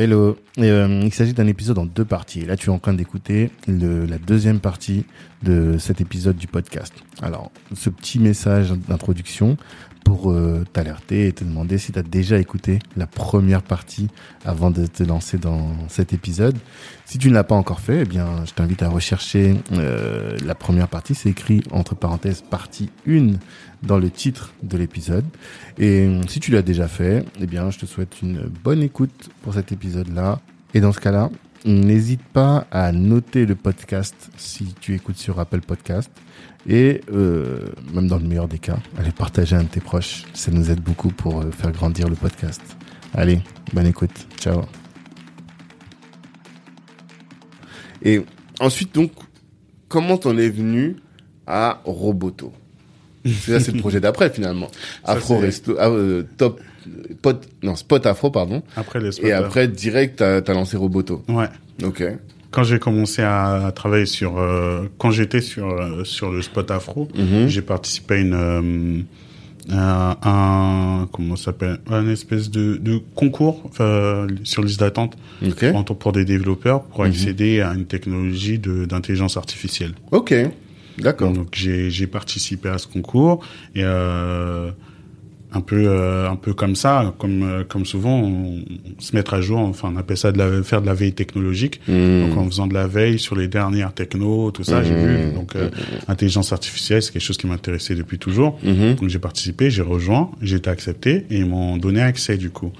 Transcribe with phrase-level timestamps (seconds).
[0.00, 0.36] Hello.
[0.60, 2.42] Euh, il s'agit d'un épisode en deux parties.
[2.42, 5.04] Là, tu es en train d'écouter la deuxième partie
[5.42, 6.94] de cet épisode du podcast.
[7.20, 9.56] Alors, ce petit message d'introduction
[10.08, 14.08] pour euh, t'alerter et te demander si tu as déjà écouté la première partie
[14.46, 16.56] avant de te lancer dans cet épisode.
[17.04, 20.54] Si tu ne l'as pas encore fait, eh bien, je t'invite à rechercher euh, la
[20.54, 21.14] première partie.
[21.14, 23.32] C'est écrit entre parenthèses partie 1
[23.82, 25.26] dans le titre de l'épisode.
[25.76, 29.28] Et euh, si tu l'as déjà fait, eh bien, je te souhaite une bonne écoute
[29.42, 30.40] pour cet épisode-là.
[30.72, 31.28] Et dans ce cas-là,
[31.64, 36.10] n'hésite pas à noter le podcast si tu écoutes sur Apple Podcast
[36.68, 40.24] et euh, même dans le meilleur des cas, allez partager un de tes proches.
[40.34, 42.60] Ça nous aide beaucoup pour euh, faire grandir le podcast.
[43.14, 43.40] Allez,
[43.72, 44.26] bonne écoute.
[44.38, 44.62] Ciao.
[48.02, 48.22] Et
[48.60, 49.12] ensuite, donc,
[49.88, 50.96] comment t'en es venu
[51.46, 52.52] à Roboto?
[53.24, 54.68] C'est c'est le projet d'après finalement.
[55.04, 56.60] Afro Resto, ah, euh, top,
[57.22, 58.62] pot, non, Spot Afro, pardon.
[58.76, 61.22] Après les Et après, direct, t'as as lancé Roboto.
[61.28, 61.48] Ouais.
[61.84, 62.02] Ok
[62.50, 67.06] quand j'ai commencé à, travailler sur, euh, quand j'étais sur euh, sur le spot afro,
[67.14, 67.46] Mhm.
[67.46, 69.02] j'ai participé à une euh,
[69.70, 75.62] un, un- comment s'appelle, un espèce de, de concours euh, sur liste d'attente Ok.
[75.74, 77.10] en tant- pour des développeurs pour Mhm.
[77.10, 79.92] accéder à une technologie d'intelligence artificielle.
[80.10, 80.34] Ok.
[80.96, 81.32] D'accord.
[81.32, 84.70] Donc j'ai j'ai participé à ce concours et euh,
[85.52, 89.32] un peu euh, un peu comme ça, comme euh, comme souvent, on, on se mettre
[89.34, 89.58] à jour.
[89.58, 91.80] Enfin, on appelle ça de la, faire de la veille technologique.
[91.88, 92.28] Hmm.
[92.28, 95.06] Donc en faisant de la veille sur les dernières technos, tout ça, j'ai Mhm.
[95.06, 95.32] vu.
[95.34, 95.70] Donc euh,
[96.08, 98.58] intelligence artificielle, c'est quelque chose qui m'intéressait depuis toujours.
[98.62, 98.96] Mhm.
[98.96, 102.72] Donc j'ai participé, j'ai rejoint, j'ai été accepté et ils m'ont donné accès du coup.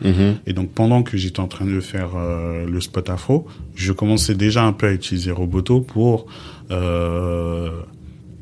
[0.46, 4.34] Et donc pendant que j'étais en train de faire euh, le spot afro, je commençais
[4.34, 6.26] déjà un peu à utiliser Roboto pour
[6.70, 7.70] euh,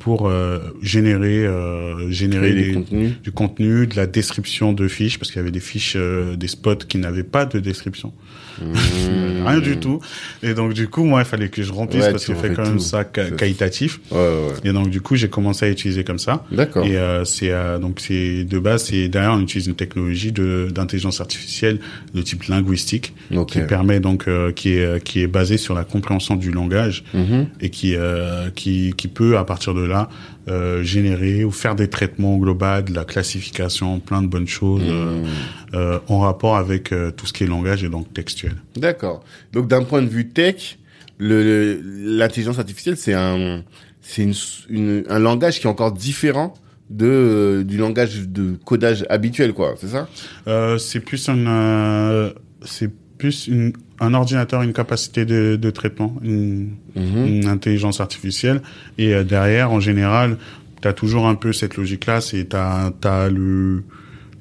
[0.06, 3.20] pour euh, générer euh, générer des contenus.
[3.24, 6.46] du contenu, de la description de fiches parce qu'il y avait des fiches euh, des
[6.46, 8.12] spots qui n'avaient pas de description.
[8.60, 9.46] Mmh.
[9.46, 10.00] Rien du tout.
[10.42, 12.64] Et donc du coup, moi, il fallait que je remplisse Ouais, parce qu'il fait quand
[12.64, 14.00] même ça qualitatif.
[14.10, 14.68] Ouais, ouais.
[14.70, 16.44] Et donc du coup, j'ai commencé à utiliser comme ça.
[16.50, 16.84] D'accord.
[16.86, 20.68] Et euh, c'est euh, donc c'est de base, c'est derrière on utilise une technologie de
[20.74, 21.78] d'intelligence artificielle
[22.14, 23.52] de type linguistique Ok.
[23.52, 27.46] qui permet donc euh, qui est qui est basée sur la compréhension du langage Mhm.
[27.60, 30.08] et qui euh, qui qui peut à partir de là
[30.48, 35.22] euh, générer ou faire des traitements globaux, de la classification, plein de bonnes choses euh,
[35.22, 35.26] Mmh.
[35.74, 38.54] euh, en rapport avec euh, tout ce qui est langage et donc textuel.
[38.76, 39.24] D'accord.
[39.52, 40.78] Donc d'un point de vue tech,
[41.18, 41.80] le le-
[42.18, 43.62] l'intelligence artificielle c'est un
[44.02, 44.34] c'est une,
[44.68, 46.54] une- un langage qui est encore différent
[46.90, 50.08] de euh, du langage de codage habituel quoi, c'est ça?
[50.46, 52.32] Euh, c'est plus un euh,
[52.64, 57.26] c'est plus une, un ordinateur, une capacité de, de traitement, une, Mhm.
[57.26, 58.60] une intelligence artificielle.
[58.98, 60.36] Et euh, derrière, en général,
[60.82, 63.82] tu as toujours un peu cette logique-là, c'est t'as as le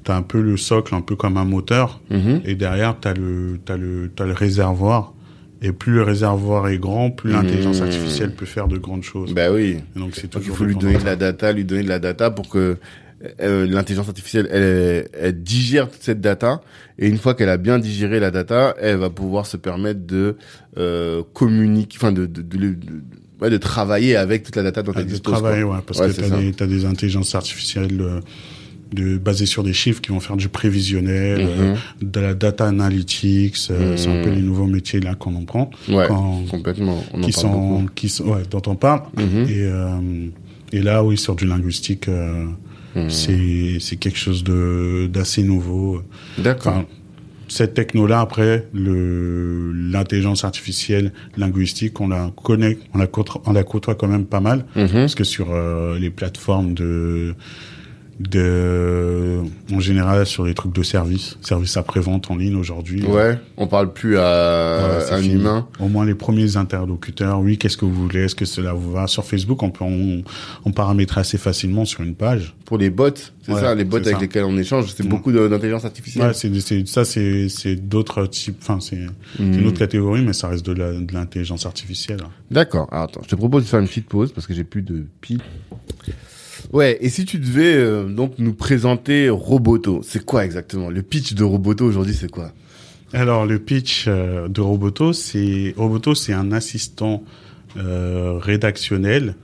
[0.04, 2.42] t'as un peu le socle, un peu comme un moteur, Mhm.
[2.44, 5.12] et derrière t'as le t'as le t'as le réservoir.
[5.62, 7.84] Et plus le réservoir est grand, plus l'intelligence Mmh.
[7.84, 9.32] artificielle peut faire de grandes choses.
[9.32, 9.78] Bah oui.
[9.96, 11.88] Et donc c'est Donc il toujours faut lui donner de la data, lui donner de
[11.88, 12.76] la data pour que
[13.40, 16.60] euh, l'intelligence artificielle elle, elle digère toute cette data
[16.98, 20.36] et une fois qu'elle a bien digéré la data, elle va pouvoir se permettre de
[20.76, 22.76] euh, communiquer, enfin de de, de, de- de-
[23.40, 25.32] ouais, de travailler avec toute la data dont Ah, elle de dispose.
[25.32, 25.76] travail, quoi.
[25.76, 28.20] ouais, parce Ouais, que t'as des, t'as des intelligences artificielles euh,
[28.92, 32.10] de, basées sur des chiffres qui vont faire du prévisionnel, euh, Mhm.
[32.12, 34.36] de la data analytics, euh, c'est un peu Mhm.
[34.36, 37.02] les nouveaux métiers là qu'on en prend, Ouais, quand- complètement.
[37.12, 37.90] On en qui parle sont, beaucoup.
[37.94, 39.02] qui sont, ouais, dont on parle.
[39.16, 39.46] Mhm.
[39.48, 39.98] Et, euh,
[40.72, 42.08] et là, oui, sur du linguistique,
[42.96, 43.10] Mhm.
[43.10, 46.02] c'est, c'est quelque chose de, d'assez nouveau.
[46.38, 46.72] D'accord.
[46.72, 46.86] Enfin,
[47.48, 53.94] cette techno-là, après, l'intelligence artificielle linguistique, on la connaît, on la côtoie, on la côtoie
[53.94, 54.64] quand même pas mal.
[54.74, 54.88] Mhm.
[54.88, 57.34] Parce que sur euh, les plateformes de,
[58.18, 59.40] de,
[59.72, 63.04] en général, sur les trucs de service, service après-vente en ligne aujourd'hui.
[63.04, 65.34] Ouais, on parle plus à un fini.
[65.34, 65.68] humain.
[65.80, 69.06] Au moins les premiers interlocuteurs, oui, qu'est-ce que vous voulez, est-ce que cela vous va?
[69.06, 70.22] Sur Facebook, on peut on,
[70.64, 72.54] on paramétrer assez facilement sur une page.
[72.64, 73.10] Pour les bots,
[73.42, 74.18] c'est Ouais, ça, les bots avec ça.
[74.20, 75.10] lesquels on échange, c'est Mhm.
[75.10, 76.26] beaucoup d'intelligence artificielle.
[76.28, 79.06] Ouais, c'est, ça, c'est, c'est d'autres types, enfin, c'est,
[79.38, 79.58] Mhm.
[79.58, 80.72] une autre catégorie, mais ça reste de,
[81.12, 82.20] l'intelligence artificielle.
[82.50, 82.88] D'accord.
[82.90, 85.04] Alors, attends, je te propose de faire une petite pause parce que j'ai plus de
[85.20, 85.40] pile.
[86.72, 90.90] Ouais, et si tu devais euh, donc nous présenter Roboto, c'est quoi exactement?
[90.90, 92.52] Le pitch de Roboto aujourd'hui, c'est quoi?
[93.12, 97.22] Alors, le pitch euh, de Roboto, c'est Roboto, c'est un assistant
[97.76, 99.36] euh, rédactionnel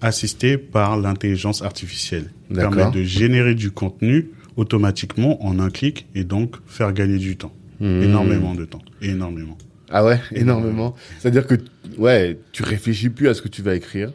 [0.00, 2.30] assisté par l'intelligence artificielle.
[2.50, 7.36] Il permet de générer du contenu automatiquement en un clic et donc faire gagner du
[7.36, 7.52] temps.
[7.80, 8.02] Hmm.
[8.02, 8.82] Énormément de temps.
[9.02, 9.58] Énormément.
[9.90, 10.94] Ah ouais, énormément.
[11.18, 11.54] C'est-à-dire que
[11.96, 14.12] ouais, tu réfléchis plus à ce que tu vas écrire.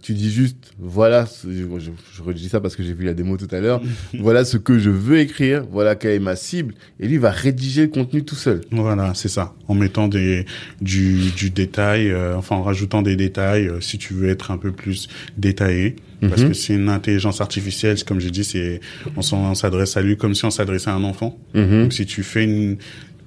[0.00, 3.14] Tu dis juste, voilà, ce- je, je, je redis ça parce que j'ai vu la
[3.14, 3.80] démo tout à l'heure,
[4.20, 7.30] voilà ce que je veux écrire, voilà quelle est ma cible, et lui il va
[7.30, 8.60] rédiger le contenu tout seul.
[8.70, 9.54] Voilà, c'est ça.
[9.66, 10.46] En mettant des
[10.80, 14.56] du, du détail, euh, enfin en rajoutant des détails, euh, si tu veux être un
[14.58, 16.48] peu plus détaillé, parce Mhm.
[16.48, 18.80] que c'est une intelligence artificielle, comme j'ai dit, c'est
[19.16, 21.38] on s'adresse à lui comme si on s'adressait à un enfant.
[21.54, 21.82] Mhm.
[21.82, 22.76] Donc si tu fais une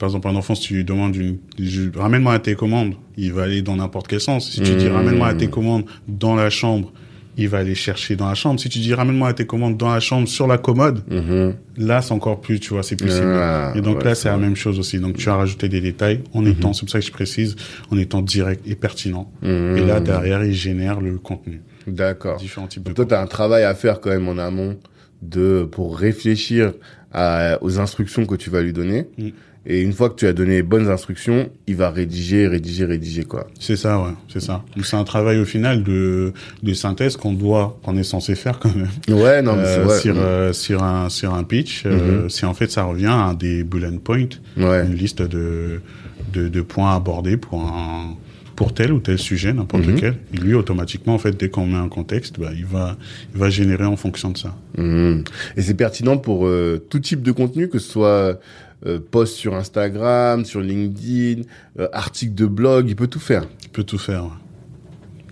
[0.01, 1.37] par exemple, un enfant, si tu lui demandes une,
[1.95, 4.49] ramène-moi à tes commandes, il va aller dans n'importe quel sens.
[4.49, 4.93] Si tu dis Mhm.
[4.95, 6.91] ramène-moi à tes commandes dans la chambre,
[7.37, 8.59] il va aller chercher dans la chambre.
[8.59, 11.53] Si tu dis ramène-moi à tes commandes dans la chambre sur la commode, Mhm.
[11.77, 13.27] là c'est encore plus, tu vois, c'est plus ciblé.
[13.35, 14.97] Ah, Et donc ouais, là, c'est la même chose aussi.
[14.99, 17.55] Donc tu as rajouté des détails en étant, c'est pour ça que je précise,
[17.91, 19.31] en étant direct et pertinent.
[19.43, 21.61] Et là, derrière, il génère le contenu.
[21.85, 22.37] D'accord.
[22.37, 24.77] Différents types de toi, as un travail à faire quand même en amont
[25.21, 26.73] de pour réfléchir
[27.13, 29.05] à, aux instructions que tu vas lui donner.
[29.17, 29.29] Mm.
[29.67, 33.23] Et une fois que tu as donné les bonnes instructions, il va rédiger, rédiger, rédiger
[33.25, 33.45] quoi.
[33.59, 34.63] C'est ça, ouais, c'est ça.
[34.75, 38.57] Donc c'est un travail au final de, de synthèse qu'on doit, qu'on est censé faire
[38.57, 38.87] quand même.
[39.07, 39.99] Ouais, non, mais Euh, c'est vrai.
[39.99, 43.63] sur, euh, sur un sur un pitch, euh, si en fait ça revient à des
[43.63, 44.83] bullet points, Ouais.
[44.83, 45.79] une liste de,
[46.33, 48.15] de de points abordés pour un
[48.55, 49.95] pour tel ou tel sujet, n'importe Mhm.
[49.95, 50.15] lequel.
[50.33, 52.97] Et lui automatiquement en fait dès qu'on met un contexte, bah, il va
[53.35, 54.55] il va générer en fonction de ça.
[54.77, 55.23] Mhm.
[55.55, 58.39] Et c'est pertinent pour euh, tout type de contenu, que ce soit
[58.85, 61.43] euh, post sur Instagram, sur LinkedIn,
[61.79, 63.45] euh, article de blog, il peut tout faire.
[63.63, 64.23] Il peut tout faire.
[64.25, 64.29] ouais.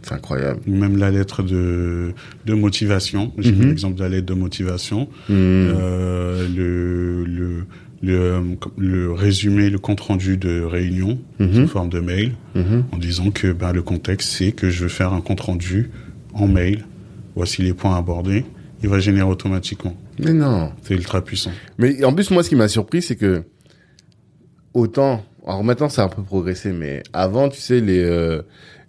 [0.01, 0.61] C'est incroyable.
[0.65, 2.13] Même la lettre de
[2.45, 3.33] de motivation.
[3.37, 3.59] J'ai Mhm.
[3.59, 5.09] mis l'exemple de la lettre de motivation.
[5.27, 5.35] Mhm.
[5.37, 7.63] Euh, le le
[8.01, 8.39] le, euh,
[8.77, 11.53] le résumé, le compte rendu de réunion Mhm.
[11.53, 12.31] sous forme de mail.
[12.55, 12.85] Mhm.
[12.93, 15.89] en disant que ben, le contexte, c'est que je veux faire un compte rendu
[16.33, 16.85] en mail.
[17.35, 18.45] Voici les points abordés.
[18.81, 19.95] Il va générer automatiquement.
[20.19, 20.71] Mais non.
[20.83, 21.51] C'est ultra puissant.
[21.77, 23.43] Mais en plus, moi, ce qui m'a surpris, c'est que
[24.73, 28.41] autant, alors maintenant, ça a un peu progressé, mais avant, tu sais, les euh,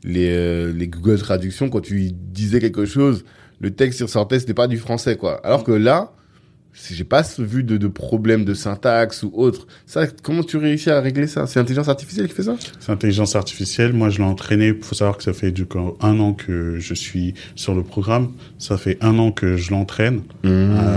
[0.04, 3.24] les euh, les Google Traductions, quand tu disais quelque chose,
[3.60, 5.40] le texte qui ressortait, c'était pas du français, quoi.
[5.44, 6.12] Alors que là,
[6.72, 9.66] j'ai pas vu de, de problème de syntaxe ou autre.
[9.86, 11.46] Ça, comment tu réussis à régler ça?
[11.46, 12.56] C'est l'intelligence artificielle qui fait ça?
[12.78, 13.92] C'est intelligence artificielle.
[13.92, 14.68] Moi, je l'ai entraîné.
[14.68, 17.82] Il faut savoir que ça fait du coup un an que je suis sur le
[17.82, 18.32] programme.
[18.58, 20.48] Ça fait un an que je l'entraîne à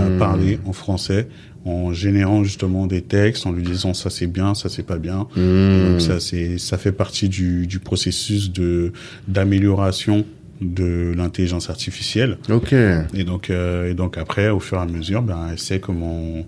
[0.04, 0.18] Mmh.
[0.18, 1.28] parler en français
[1.64, 5.26] en générant justement des textes, en lui disant ça c'est bien, ça c'est pas bien.
[5.36, 5.90] Mmh.
[5.90, 8.92] Donc ça c'est ça fait partie du, du processus de
[9.28, 10.24] d'amélioration
[10.60, 12.38] de l'intelligence artificielle.
[12.50, 12.72] Ok.
[12.72, 16.44] Et donc, euh, et donc après, au fur et à mesure, ben, elle sait comment,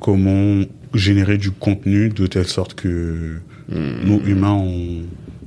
[0.00, 0.62] comment
[0.94, 3.36] générer du contenu de telle sorte que
[3.70, 5.02] nous, humains, on,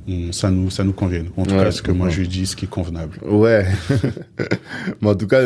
[0.08, 1.26] on- ça nous, ça nous convienne.
[1.36, 3.18] En tout Ouais, cas, ce que moi je lui dis, ce qui est convenable.
[3.26, 3.66] Ouais.
[5.00, 5.42] Mais en tout cas,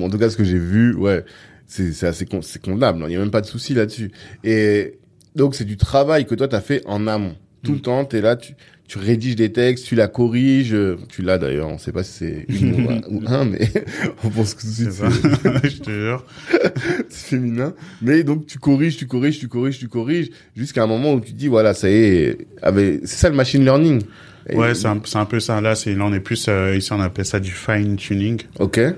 [0.00, 1.24] en tout cas, ce que j'ai vu, ouais,
[1.66, 3.00] c'est c'est assez con- c'est convenable.
[3.06, 4.10] Il n'y a même pas de souci là-dessus.
[4.44, 4.98] Et
[5.34, 7.34] donc, c'est du travail que toi, tu as fait en amont.
[7.62, 8.52] Tout le temps, tu es là, tu,
[8.86, 10.74] tu rédiges des textes, tu la corriges.
[10.74, 12.74] euh, Tu l'as d'ailleurs, on sait pas si c'est une
[13.08, 13.70] ou, ou un, mais
[14.24, 14.84] on pense que C'est
[15.70, 16.24] je te jure.
[17.08, 17.74] c'est féminin.
[18.02, 21.32] Mais donc, tu corriges, tu corriges, tu corriges, tu corriges, jusqu'à un moment où tu
[21.32, 24.02] dis, voilà, ça y est, avec- c'est ça le machine learning.
[24.50, 25.62] Et- Ouais, c'est un, c'est un peu ça.
[25.62, 28.42] Là, c'est, là, on est plus, euh, ici, on appelle ça du fine tuning.
[28.58, 28.76] Ok.
[28.76, 28.92] Euh,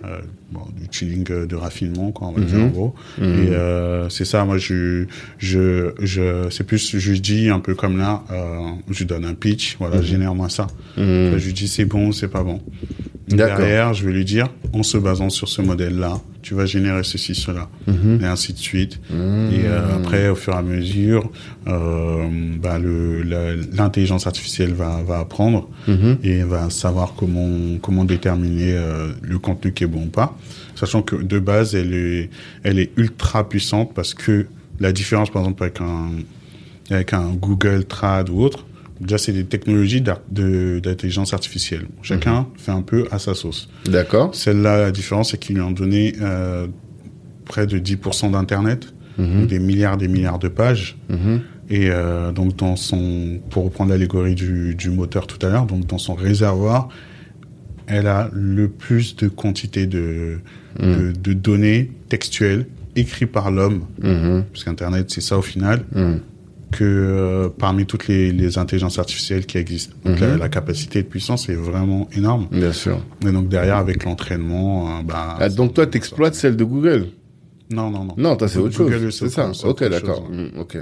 [0.51, 2.65] bon, du tuning euh, de raffinement, quoi, on va dire Mhm.
[2.65, 2.95] en gros.
[3.19, 3.25] Mhm.
[3.25, 5.05] Et euh, c'est ça, moi, je,
[5.39, 8.61] je, je, c'est plus, je lui dis un peu comme là, euh,
[8.91, 10.67] je lui donne un pitch, voilà, génère-moi ça.
[10.97, 11.37] Mhm.
[11.39, 12.61] Je lui dis c'est bon, c'est pas bon.
[13.29, 17.35] Derrière, je vais lui dire, en se basant sur ce modèle-là, tu vas générer ceci,
[17.35, 18.21] cela, Mhm.
[18.23, 19.01] et ainsi de suite.
[19.11, 19.51] Mhm.
[19.53, 21.29] Et euh, après, au fur et à mesure,
[21.67, 22.29] euh,
[22.63, 22.79] bah,
[23.73, 26.19] l'intelligence artificielle va, va apprendre Mhm.
[26.23, 30.36] et va savoir comment comment déterminer euh, le contenu qui est bon ou pas,
[30.77, 32.31] sachant que de base elle est
[32.63, 34.47] elle est ultra puissante parce que
[34.79, 36.11] la différence par exemple avec un
[36.91, 38.65] avec un Google Trad ou autre,
[39.01, 41.87] déjà c'est des technologies d'intelligence artificielle.
[42.03, 43.69] Chacun fait un peu à sa sauce.
[43.87, 44.35] D'accord.
[44.35, 46.69] Celle-là, la différence c'est qu'ils lui ont donné euh,
[47.45, 49.47] près de 10% d'internet, Mhm.
[49.47, 50.97] des milliards des milliards de pages.
[51.09, 51.41] Mhm.
[51.71, 55.87] Et euh, donc dans son, pour reprendre l'allégorie du, du moteur tout à l'heure, donc
[55.87, 56.89] dans son réservoir,
[57.87, 60.39] elle a le plus de quantité de,
[60.81, 62.67] de, de données textuelles
[62.97, 64.45] écrites par l'homme, Mhm.
[64.53, 66.21] parce qu'Internet c'est ça au final, Mhm.
[66.73, 69.95] que euh, parmi toutes les, les intelligences artificielles qui existent.
[70.05, 72.49] Donc la, la capacité de puissance est vraiment énorme.
[72.51, 72.99] Bien sûr.
[73.27, 77.07] Et donc derrière avec l'entraînement, euh, bah, Ah, donc toi, t'exploites celle de Google?
[77.71, 78.15] Non non non.
[78.17, 79.11] Non, c'est autre chose.
[79.11, 79.51] C'est ça.
[79.53, 80.29] c'est Ok, d'accord.
[80.31, 80.37] ouais.
[80.37, 80.79] Mm, Ok.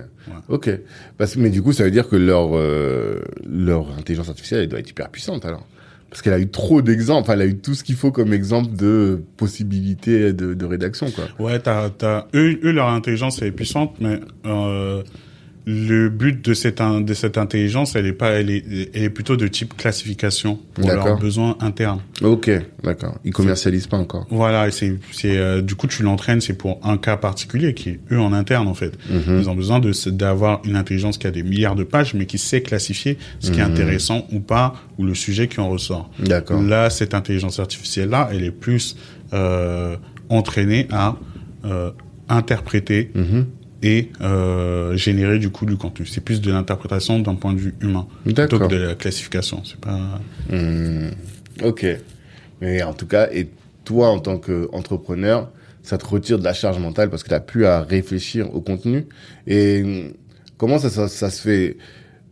[0.49, 0.71] Ok.
[1.17, 4.69] Parce que, mais du coup, ça veut dire que leur euh, leur intelligence artificielle, elle
[4.69, 5.67] doit être hyper puissante alors.
[6.15, 7.23] Parce qu'elle a eu trop d'exemples.
[7.23, 11.25] Enfin, elle a eu tout ce qu'il faut comme exemple de possibilités de, rédaction, quoi.
[11.45, 15.03] Ouais, t'as, t'as, eux, eux, leur intelligence est puissante, mais euh,
[15.67, 19.37] le but de cette de cette intelligence, elle est pas, elle est, elle est plutôt
[19.37, 22.01] de type classification pour leurs besoins internes.
[22.23, 22.51] Ok,
[22.83, 23.19] d'accord.
[23.25, 24.27] Ils commercialisent pas encore.
[24.29, 28.01] Voilà, c'est, c'est, euh, du coup, tu l'entraînes, c'est pour un cas particulier qui est
[28.13, 28.93] eux en interne en fait.
[29.09, 29.39] Mhm.
[29.41, 32.37] Ils ont besoin de d'avoir une intelligence qui a des milliards de pages, mais qui
[32.37, 33.71] sait classifier ce qui est Mhm.
[33.73, 36.11] intéressant ou pas, ou le sujet qui en ressort.
[36.19, 36.61] D'accord.
[36.63, 38.97] Là, cette intelligence artificielle là, elle est plus
[39.33, 39.97] euh,
[40.29, 41.17] entraînée à
[41.65, 41.91] euh,
[42.29, 43.47] interpréter Mhm.
[43.85, 46.07] Et euh, générer du coup du contenu.
[46.07, 49.63] C'est plus de l'interprétation d'un point de vue humain plutôt que de la classification.
[49.65, 50.21] C'est pas.
[50.51, 51.11] Hmm,
[51.63, 51.87] Ok.
[52.61, 53.51] Mais en tout cas, et
[53.85, 55.51] toi, en tant qu'entrepreneur,
[55.83, 58.63] ça te retire de la charge mentale parce que tu n'as plus à réfléchir au
[58.63, 59.07] contenu.
[59.47, 60.13] Et hum,
[60.57, 61.77] comment ça, ça, ça se fait?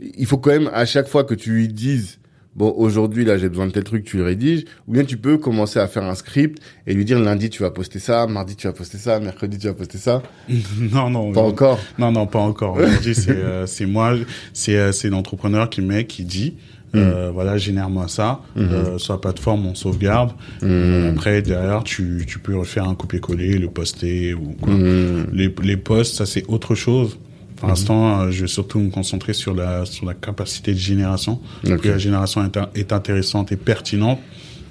[0.00, 2.18] Il faut quand même, à chaque fois que tu lui dises,
[2.56, 5.38] bon, aujourd'hui, là, j'ai besoin de tel truc, tu le rédiges, ou bien tu peux
[5.38, 8.66] commencer à faire un script et lui dire, lundi, tu vas poster ça, mardi, tu
[8.66, 10.22] vas poster ça, mercredi, tu vas poster ça.
[10.78, 11.32] non, non.
[11.32, 11.46] Pas non.
[11.48, 11.78] encore.
[11.98, 12.76] Non, non, pas encore.
[12.76, 14.14] Aujourd'hui, c'est euh, c'est moi,
[14.52, 16.54] c'est euh, c'est l'entrepreneur qui met, qui dit,
[16.94, 18.42] euh, voilà, génère-moi ça.
[18.58, 20.32] euh, sur la plateforme, on sauvegarde.
[20.62, 24.74] Euh, après, derrière, tu, tu peux refaire un copier-coller, le poster ou quoi.
[24.74, 27.18] Hmm, Les, les posts, ça c'est autre chose.
[27.62, 31.40] Pour l'instant, euh, je vais surtout me concentrer sur la sur la capacité de génération.
[31.64, 31.78] Ok.
[31.78, 32.42] Plus la génération
[32.74, 34.18] est intéressante et pertinente,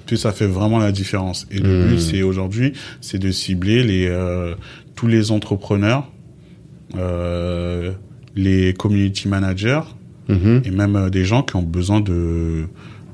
[0.04, 1.46] plus ça fait vraiment la différence.
[1.50, 1.88] Et le Mhm.
[1.88, 4.54] but, c'est aujourd'hui, c'est de cibler les euh,
[4.94, 6.04] tous les entrepreneurs,
[6.98, 7.92] euh,
[8.36, 9.80] les community managers
[10.28, 10.60] mhm.
[10.66, 12.66] et même euh, des gens qui ont besoin de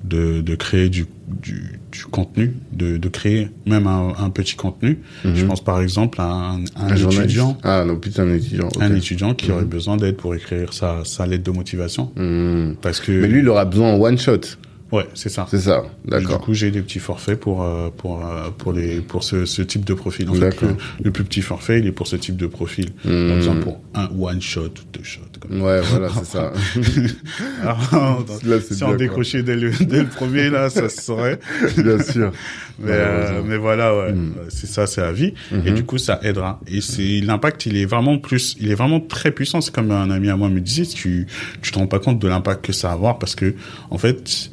[0.05, 4.99] de, de créer du, du, du contenu, de, de créer même un, un petit contenu.
[5.25, 8.69] Je pense par exemple à un, un étudiant, Ah, non, putain, un étudiant.
[8.81, 12.13] un étudiant qui aurait besoin d'aide pour écrire sa, sa lettre de motivation.
[12.17, 12.75] Hmm.
[12.83, 14.41] Parce que, Mais lui, il aura besoin en one shot.
[14.93, 15.47] Ouais, c'est ça.
[15.51, 15.83] C'est ça.
[16.07, 16.41] Et Du D'accord.
[16.41, 19.85] coup, j'ai des petits forfaits pour euh, pour euh, pour les pour ce, ce type
[19.85, 20.29] de profil.
[20.31, 20.69] En fait, D'accord.
[20.71, 22.91] le, le plus petit forfait, il est pour ce type de profil.
[23.05, 23.29] Hmm.
[23.29, 25.21] Par exemple, pour un one shot ou deux shots.
[25.41, 26.53] Comme Ouais, voilà, c'est ça.
[27.63, 31.39] Alors, Là, c'est si on décrochait dès le dès le premier là, ça se saurait.
[31.77, 32.33] Bien sûr.
[32.81, 34.35] Mais, euh, mais voilà, ouais, Mm.
[34.39, 35.35] Euh, c'est ça, c'est la vie.
[35.51, 35.67] Mhm.
[35.67, 36.61] Et du coup, ça aidera.
[36.69, 39.61] Et c'est l'impact, il est vraiment plus, il est vraiment très puissant.
[39.61, 41.27] C'est comme un ami à moi me disait, tu
[41.61, 43.55] tu te rends pas compte de l'impact que ça va avoir parce que
[43.91, 44.51] en fait,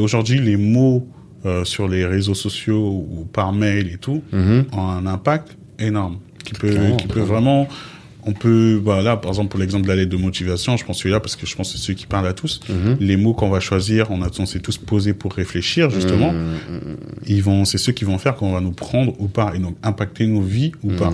[0.00, 1.06] aujourd'hui, les mots
[1.46, 4.64] euh, sur les réseaux sociaux ou par mail et tout Mhm.
[4.72, 7.68] ont un impact énorme qui peut qui peut vraiment
[8.26, 11.20] on peut voilà par exemple pour l'exemple de la lettre de motivation je pense celui-là
[11.20, 12.96] parce que je pense que c'est celui qui parle à tous Mhm.
[13.00, 16.96] les mots qu'on va choisir on a on s'est tous posés pour réfléchir justement Mhm.
[17.26, 19.76] ils vont c'est ceux qui vont faire qu'on va nous prendre ou pas et donc
[19.82, 21.12] impacter nos vies ou pas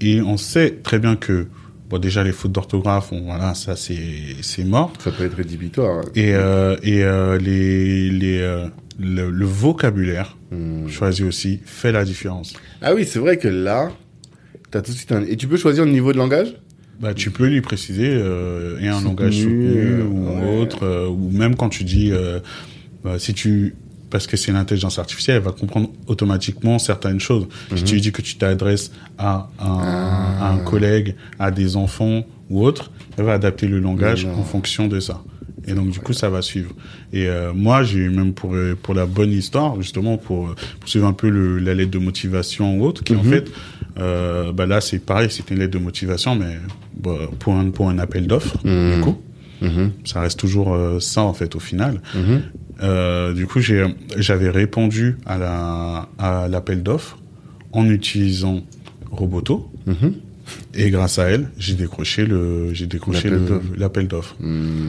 [0.00, 1.46] et on sait très bien que
[1.88, 3.96] bon déjà les fautes d'orthographe voilà ça c'est
[4.42, 5.98] c'est mort Ça peut être rédhibitoire.
[5.98, 6.10] hein.
[6.14, 8.66] et euh, et euh, les les euh,
[8.98, 10.88] le, le vocabulaire Mhm.
[10.88, 13.92] choisi aussi fait la différence Ah oui, c'est vrai que là,
[14.70, 15.22] t'as tout de suite un...
[15.24, 16.54] Et tu peux choisir le niveau de langage?
[17.00, 20.58] Bah, tu peux lui préciser et un Soutenu, langage soutenu euh, ou ouais.
[20.62, 22.40] autre, euh, ou même quand tu dis, euh,
[23.04, 23.74] bah, si tu,
[24.10, 27.46] parce que c'est l'intelligence artificielle, elle va comprendre automatiquement certaines choses.
[27.76, 30.46] Si tu lui dis que tu t'adresses à un, Ah.
[30.46, 34.86] à un collègue, à des enfants ou autre, elle va adapter le langage en fonction
[34.88, 35.22] de ça.
[35.66, 36.70] Et donc du coup, ça va suivre.
[37.12, 40.88] Et euh, moi, j'ai eu même pour euh, pour la bonne histoire, justement pour, pour
[40.88, 43.30] suivre un peu le, la lettre de motivation ou autre, qui en Mhm.
[43.30, 43.50] fait,
[43.98, 46.56] euh, bah là, c'est pareil, c'était une lettre de motivation, mais
[46.96, 48.94] bah, pour un pour un appel d'offres, Mhm.
[48.94, 49.18] du coup,
[49.60, 49.90] Mhm.
[50.04, 52.00] ça reste toujours euh, ça en fait au final.
[52.82, 57.18] Euh, du coup, j'avais répondu à la à l'appel d'offres
[57.72, 58.62] en utilisant
[59.10, 59.70] Roboto.
[59.86, 60.14] Mhm.
[60.74, 63.30] Et grâce à elle, j'ai décroché le, j'ai décroché
[63.76, 64.36] L'appel d'offres.
[64.40, 64.88] Mhm.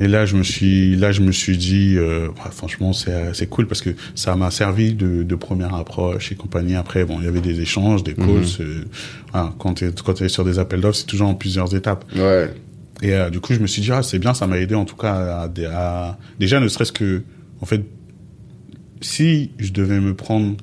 [0.00, 3.66] Et là, je me suis, là, je me suis dit, euh, ouais, franchement, c'est, cool
[3.66, 6.74] parce que ça m'a servi de, de première approche et compagnie.
[6.74, 8.26] Après, bon, il y avait des échanges, des calls.
[8.26, 8.44] Mhm.
[8.60, 8.84] euh,
[9.32, 9.84] voilà, quand tu
[10.24, 12.04] es sur des appels d'offres, c'est toujours en plusieurs étapes.
[12.16, 12.50] Ouais.
[13.02, 14.84] Et euh, du coup, je me suis dit, ah, c'est bien, ça m'a aidé en
[14.84, 17.22] tout cas à, à- déjà ne serait-ce que,
[17.60, 17.82] en fait,
[19.00, 20.56] si je devais me prendre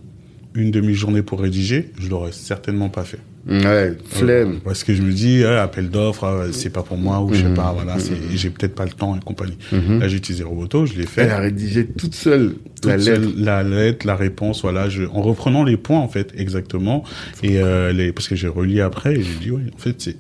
[0.56, 3.20] une demi-journée pour rédiger, je l'aurais certainement pas fait.
[3.48, 4.54] Ouais, flemme.
[4.54, 7.34] Euh, parce que je me dis, ah, appel d'offres, ah, c'est pas pour moi, ou
[7.34, 7.54] je sais Mhm.
[7.56, 9.58] pas, voilà, c'est, j'ai peut-être pas le temps et compagnie.
[9.72, 10.00] Mhm.
[10.00, 11.24] Là, j'ai utilisé Roboto, je l'ai fait.
[11.24, 13.06] Elle a rédigé toute seule la lettre.
[13.06, 17.04] seule, la lettre, la réponse, voilà, je, en reprenant les points, en fait, exactement.
[17.42, 20.16] Et, euh, les, parce que j'ai relié après, et j'ai dit, oui, en fait, c'est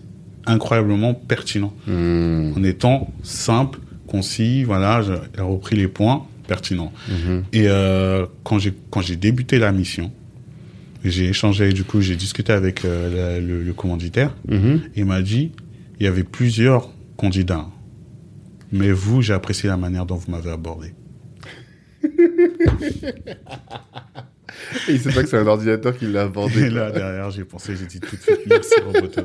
[0.46, 1.74] incroyablement pertinent.
[1.88, 2.54] Mhm.
[2.58, 6.92] En étant simple, concis, voilà, je- elle a repris les points pertinents.
[7.10, 7.44] Mhm.
[7.54, 10.12] Et euh, quand j'ai débuté la mission,
[11.04, 14.36] j'ai échangé, du coup, j'ai discuté avec euh, la- le, le commanditaire.
[14.48, 14.82] Mhm.
[14.96, 15.52] Il m'a dit,
[16.00, 17.68] il y avait plusieurs candidats,
[18.72, 20.94] mais vous, j'ai apprécié la manière dont vous m'avez abordé.
[24.88, 26.64] Et il sait pas que c'est un ordinateur qui l'a abordé.
[26.64, 29.22] Et là, derrière, j'ai pensé, j'ai dit tout de suite, merci Roboto.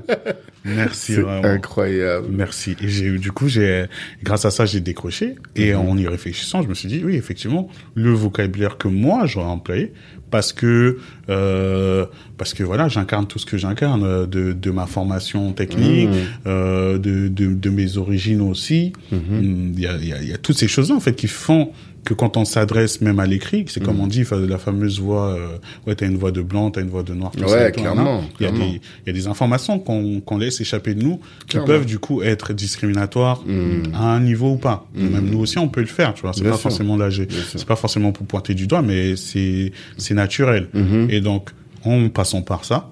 [0.64, 1.44] Merci C'est vraiment.
[1.44, 2.26] incroyable.
[2.30, 2.76] Merci.
[2.82, 3.86] Et j'ai, du coup, j'ai,
[4.22, 5.36] grâce à ça, j'ai décroché.
[5.54, 5.78] Et Mhm.
[5.80, 9.92] en y réfléchissant, je me suis dit, oui, effectivement, le vocabulaire que moi, j'aurais employé,
[10.30, 12.06] parce que, euh,
[12.36, 16.14] parce que voilà, j'incarne tout ce que j'incarne, euh, de, de ma formation technique, Mhm.
[16.46, 18.92] euh, de, de, de mes origines aussi.
[19.12, 19.18] Mhm.
[19.30, 21.28] Mm, Il y, a, y, a, il y a toutes ces choses-là, en fait, qui
[21.28, 21.70] font
[22.06, 24.02] que quand on s'adresse même à l'écrit, c'est comme Mhm.
[24.02, 27.02] on dit, la fameuse voix, euh, ouais, t'as une voix de blanc, t'as une voix
[27.02, 27.32] de noir.
[27.32, 28.24] tout Ouais, ça clairement, hein.
[28.40, 31.18] Il y a des, il y a des informations qu'on qu'on laisse échapper de nous
[31.40, 31.66] qui Clairement.
[31.66, 33.92] peuvent du coup être discriminatoires Mhm.
[33.94, 34.86] à un niveau ou pas.
[34.94, 36.32] Même nous aussi, on peut le faire, tu vois.
[36.32, 36.60] C'est pas sûr.
[36.60, 37.26] forcément sûr.
[37.52, 40.68] c'est pas forcément pour pointer du doigt, mais c'est c'est naturel.
[40.72, 41.08] Mhm.
[41.10, 41.50] Et donc,
[41.84, 42.90] en passant par ça,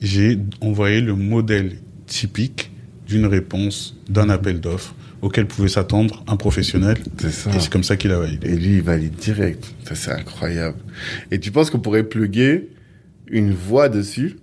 [0.00, 2.70] j'ai envoyé le modèle typique
[3.08, 6.98] d'une réponse d'un appel d'offres auquel pouvait s'attendre un professionnel.
[7.18, 7.50] C'est ça.
[7.54, 8.48] Et c'est comme ça qu'il a validé.
[8.48, 9.64] Et lui, il valide direct.
[9.86, 10.78] Ça, c'est incroyable.
[11.30, 12.68] Et tu penses qu'on pourrait plugger
[13.28, 14.36] une voix dessus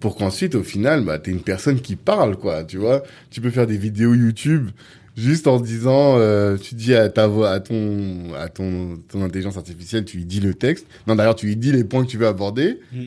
[0.00, 2.64] pour qu'ensuite, au final, bah, t'es une personne qui parle, quoi.
[2.64, 4.68] Tu vois, tu peux faire des vidéos YouTube
[5.16, 9.56] juste en disant, euh, tu dis à ta voix, à ton, à ton, ton intelligence
[9.56, 10.86] artificielle, tu lui dis le texte.
[11.06, 12.80] Non, d'ailleurs, tu lui dis les points que tu veux aborder.
[12.92, 13.04] Mm.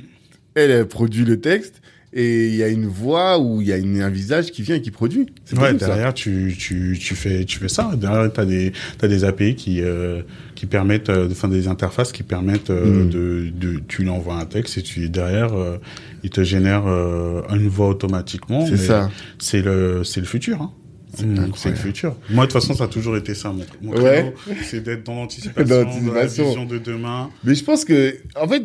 [0.55, 1.81] Elle, elle produit le texte.
[2.13, 4.75] Et il y a une voix ou il y a une, un visage qui vient
[4.75, 5.27] et qui produit.
[5.43, 5.87] C'est Ouais, ça.
[5.87, 7.91] derrière, tu, tu, tu fais, tu fais ça.
[7.97, 10.21] Derrière, t'as des, t'as des API qui, euh,
[10.55, 13.09] qui permettent, euh, enfin, des interfaces qui permettent euh, Mm.
[13.09, 15.77] de, de, tu lui envoies un texte et tu, derrière, euh,
[16.23, 18.65] il te génère euh, une voix automatiquement.
[18.65, 19.11] C'est ça.
[19.37, 20.71] C'est le, c'est le futur, hein.
[21.13, 22.15] C'est Mm, le futur.
[22.29, 24.33] Moi, de toute façon, ça a toujours été ça, mon, mon Ouais.
[24.63, 25.65] C'est d'être dans l'anticipation,
[26.05, 27.29] Dans la vision de demain.
[27.43, 28.61] Mais je pense que, en fait,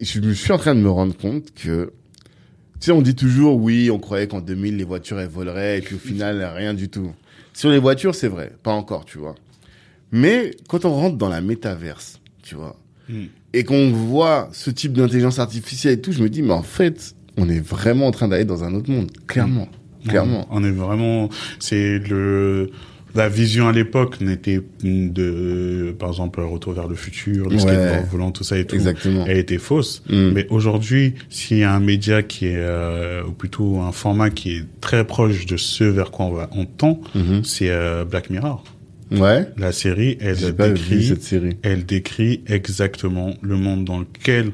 [0.00, 1.92] je me suis en train de me rendre compte que,
[2.80, 5.82] tu sais, on dit toujours, oui, on croyait qu'en 2000, les voitures, elles voleraient, et
[5.82, 7.12] puis au final, rien du tout.
[7.52, 8.52] Sur les voitures, c'est vrai.
[8.62, 9.34] Pas encore, tu vois.
[10.12, 12.76] Mais quand on rentre dans la métaverse, tu vois,
[13.08, 13.24] Mm.
[13.54, 17.14] et qu'on voit ce type d'intelligence artificielle et tout, je me dis, mais en fait,
[17.36, 19.10] on est vraiment en train d'aller dans un autre monde.
[19.26, 19.68] Clairement.
[20.08, 20.46] Clairement.
[20.50, 22.70] On est vraiment, c'est le,
[23.14, 27.60] la vision à l'époque n'était de, par exemple, Retour vers le futur, le Ouais.
[27.60, 28.74] skateboard volant, tout ça et tout.
[28.76, 29.24] Exactement.
[29.26, 30.02] Elle était fausse.
[30.08, 30.30] Mm.
[30.32, 34.56] Mais aujourd'hui, s'il y a un média qui est, euh, ou plutôt un format qui
[34.56, 37.44] est très proche de ce vers quoi on va, on tend, Mhm.
[37.44, 38.64] c'est euh, Black Mirror.
[39.12, 39.46] Ouais.
[39.58, 41.56] La série, elle décrit, cette série.
[41.62, 44.52] elle décrit exactement le monde dans lequel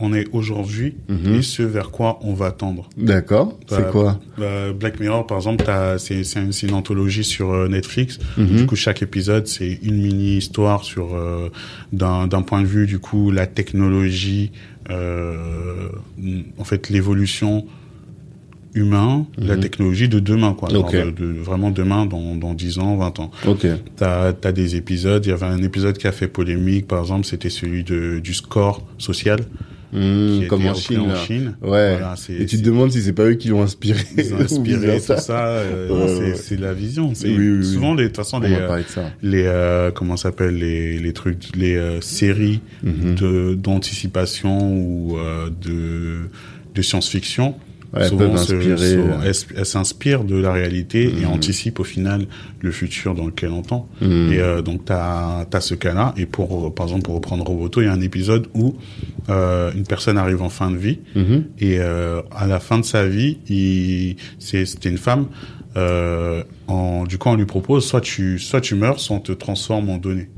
[0.00, 1.34] on est aujourd'hui Mhm.
[1.34, 2.88] et ce vers quoi on va tendre.
[2.96, 3.58] D'accord.
[3.68, 4.20] C'est Bah, quoi?
[4.38, 5.64] bah, Black Mirror, par exemple,
[5.98, 8.18] c'est c'est une, c'est une anthologie sur euh, Netflix.
[8.36, 8.56] Mhm.
[8.56, 11.48] Du coup, chaque épisode, c'est une mini histoire sur euh,
[11.92, 14.50] d'un point de vue du coup la technologie,
[14.90, 15.88] euh,
[16.58, 17.64] en fait l'évolution
[18.74, 19.60] humain, la Mhm.
[19.62, 20.68] technologie de demain, quoi.
[20.68, 20.92] Genre Ok.
[20.96, 23.30] de, de- vraiment demain, dans, dans 10 ans, 20 ans.
[23.46, 23.64] Ok.
[23.94, 25.24] T'as as des épisodes.
[25.24, 28.34] Il y avait un épisode qui a fait polémique, par exemple, c'était celui de, du
[28.34, 29.40] score social.
[29.94, 31.14] Mmh, qui a comme été en Chine, là.
[31.16, 31.56] Chine.
[31.62, 31.92] Ouais.
[31.92, 34.00] Voilà, Et tu te demandes si c'est pas eux qui l'ont inspiré.
[34.18, 35.46] ils ont inspiré tout ça.
[35.46, 36.60] euh, Ouais, c'est ouais.
[36.60, 37.12] la vision.
[37.22, 37.64] Oui, oui, oui.
[37.64, 39.10] souvent les de toute façon On les euh, ça.
[39.22, 43.14] les euh, comment ça s'appelle les les trucs les euh, séries Mhm.
[43.14, 46.28] de d'anticipation ou euh, de
[46.74, 47.54] de science-fiction.
[47.96, 49.32] Ouais, souvent, euh.
[49.56, 51.32] elles s'inspirent de la réalité et Mhm.
[51.32, 52.26] anticipent au final
[52.60, 53.88] le futur dans lequel on tend.
[54.00, 54.32] Mhm.
[54.32, 56.12] Et euh, donc t'as as ce cas-là.
[56.16, 58.74] Et pour euh, par exemple pour reprendre Roboto, il y a un épisode où
[59.28, 61.44] euh, une personne arrive en fin de vie Mhm.
[61.60, 63.38] et euh, à la fin de sa vie,
[64.38, 65.26] c'était une femme.
[65.76, 69.32] Euh, en, du coup, on lui propose soit tu, soit tu meurs, soit on te
[69.32, 70.28] transforme en données.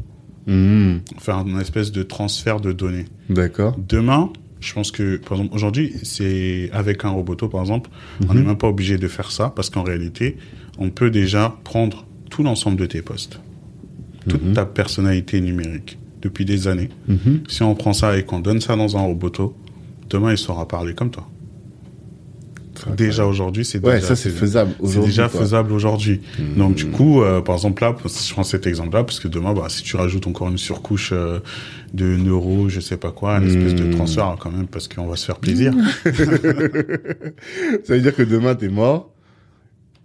[1.18, 3.06] Faire une espèce de transfert de données.
[3.28, 3.76] D'accord.
[3.88, 7.90] Demain, je pense que, par exemple, aujourd'hui, c'est avec un roboto, par exemple,
[8.28, 8.40] on Mhm.
[8.40, 10.36] n'est même pas obligé de faire ça parce qu'en réalité,
[10.78, 13.38] on peut déjà prendre tout l'ensemble de tes postes,
[14.28, 14.52] toute Mhm.
[14.54, 16.88] ta personnalité numérique depuis des années.
[17.06, 17.42] Mhm.
[17.48, 19.54] Si on prend ça et qu'on donne ça dans un roboto,
[20.10, 21.28] demain, il saura parler comme toi.
[22.94, 25.06] Déjà aujourd'hui, c'est Ouais, déjà ça c'est faisable c'est aujourd'hui.
[25.10, 25.40] déjà quoi.
[25.40, 26.20] faisable aujourd'hui.
[26.38, 26.54] Mhm.
[26.56, 29.66] Donc du coup, euh, par exemple là, je prends cet exemple-là parce que demain, bah,
[29.68, 31.40] si tu rajoutes encore une surcouche euh,
[31.94, 35.16] de neuros, je sais pas quoi, une espèce de transfert quand même, parce qu'on va
[35.16, 35.72] se faire plaisir.
[37.84, 39.10] Ça veut dire que demain t'es mort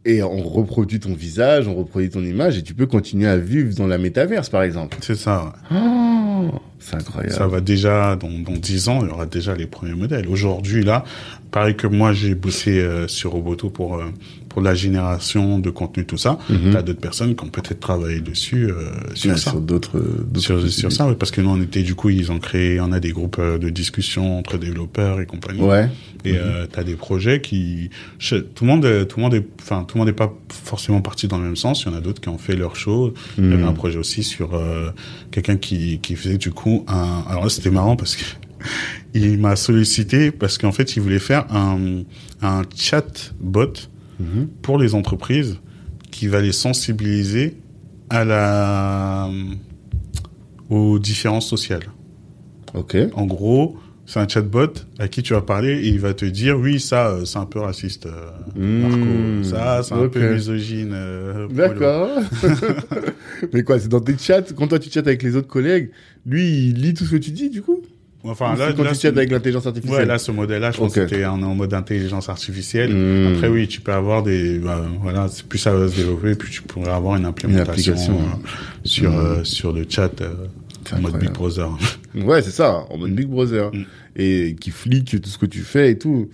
[0.06, 3.76] et on reproduit ton visage, on reproduit ton image et tu peux continuer à vivre
[3.76, 4.98] dans la métaverse par exemple.
[5.02, 5.54] C'est ça.
[5.72, 5.78] ouais.
[5.78, 6.50] Oh,
[6.82, 7.34] c'est incroyable.
[7.34, 10.28] Ça va déjà dans dans dix ans, il y aura déjà les premiers modèles.
[10.28, 11.04] Aujourd'hui là,
[11.52, 14.06] pareil que moi, j'ai bossé euh, sur Roboto pour euh,
[14.50, 16.38] pour la génération de contenu tout ça.
[16.50, 16.74] Mhm.
[16.74, 19.52] T'as d'autres personnes qui ont peut-être travaillé dessus euh, sur Ouais, ça.
[19.52, 22.34] sur d'autres d'autres sur, sur ça, oui, parce que nous, on était, du coup, ils
[22.34, 25.62] ont créé, on a des groupes euh, de discussion entre développeurs et compagnie.
[25.62, 25.88] Ouais.
[26.26, 27.90] Et euh, t'as des projets qui,
[28.20, 30.34] je- tout le monde, est- tout le monde est, enfin, tout le monde n'est pas
[30.50, 31.84] forcément parti dans le même sens.
[31.84, 33.14] Il y en a d'autres qui ont fait leur chose.
[33.38, 33.70] Il y avait Mhm.
[33.70, 34.92] un projet aussi sur euh,
[35.32, 38.24] quelqu'un qui, qui faisait du coup coup, un, alors là, c'était marrant parce que
[39.14, 42.04] il m'a sollicité parce qu'en fait, il voulait faire un,
[42.42, 43.74] un chat bot
[44.20, 44.48] Mhm.
[44.62, 45.58] pour les entreprises
[46.12, 47.58] qui va les sensibiliser
[48.12, 49.30] à la,
[50.70, 51.86] aux différences sociales.
[52.76, 52.96] Ok.
[53.16, 53.78] En gros,
[54.14, 57.08] c'est un chatbot à qui tu vas parler et il va te dire oui ça
[57.12, 61.48] euh, c'est un peu raciste euh, Marco Mmh, ça c'est un peu misogyne euh.
[61.50, 62.10] D'accord.
[63.54, 65.92] Mais quoi, c'est dans tes chats, quand toi tu chattes avec les autres collègues,
[66.26, 67.82] lui il lit tout ce que tu dis du coup?
[68.24, 70.00] Enfin Ou là, quand là, tu chattes avec l'intelligence artificielle?
[70.02, 70.96] Ouais là ce modèle là je pense Ok.
[70.96, 73.34] que c'était en, en mode intelligence artificielle Mmh.
[73.36, 76.52] après oui tu peux avoir des bah, voilà c'est plus ça va se développer plus
[76.52, 78.20] tu pourrais avoir une implémentation application,
[78.84, 79.16] sur Mmh.
[79.16, 80.12] euh, sur le chat
[80.94, 81.32] en mode Big.
[81.32, 81.70] Brother
[82.16, 83.72] Ouais, c'est ça, en mode Big Brother.
[83.74, 83.86] Mm.
[84.16, 86.30] Et qui flique tout ce que tu fais et tout.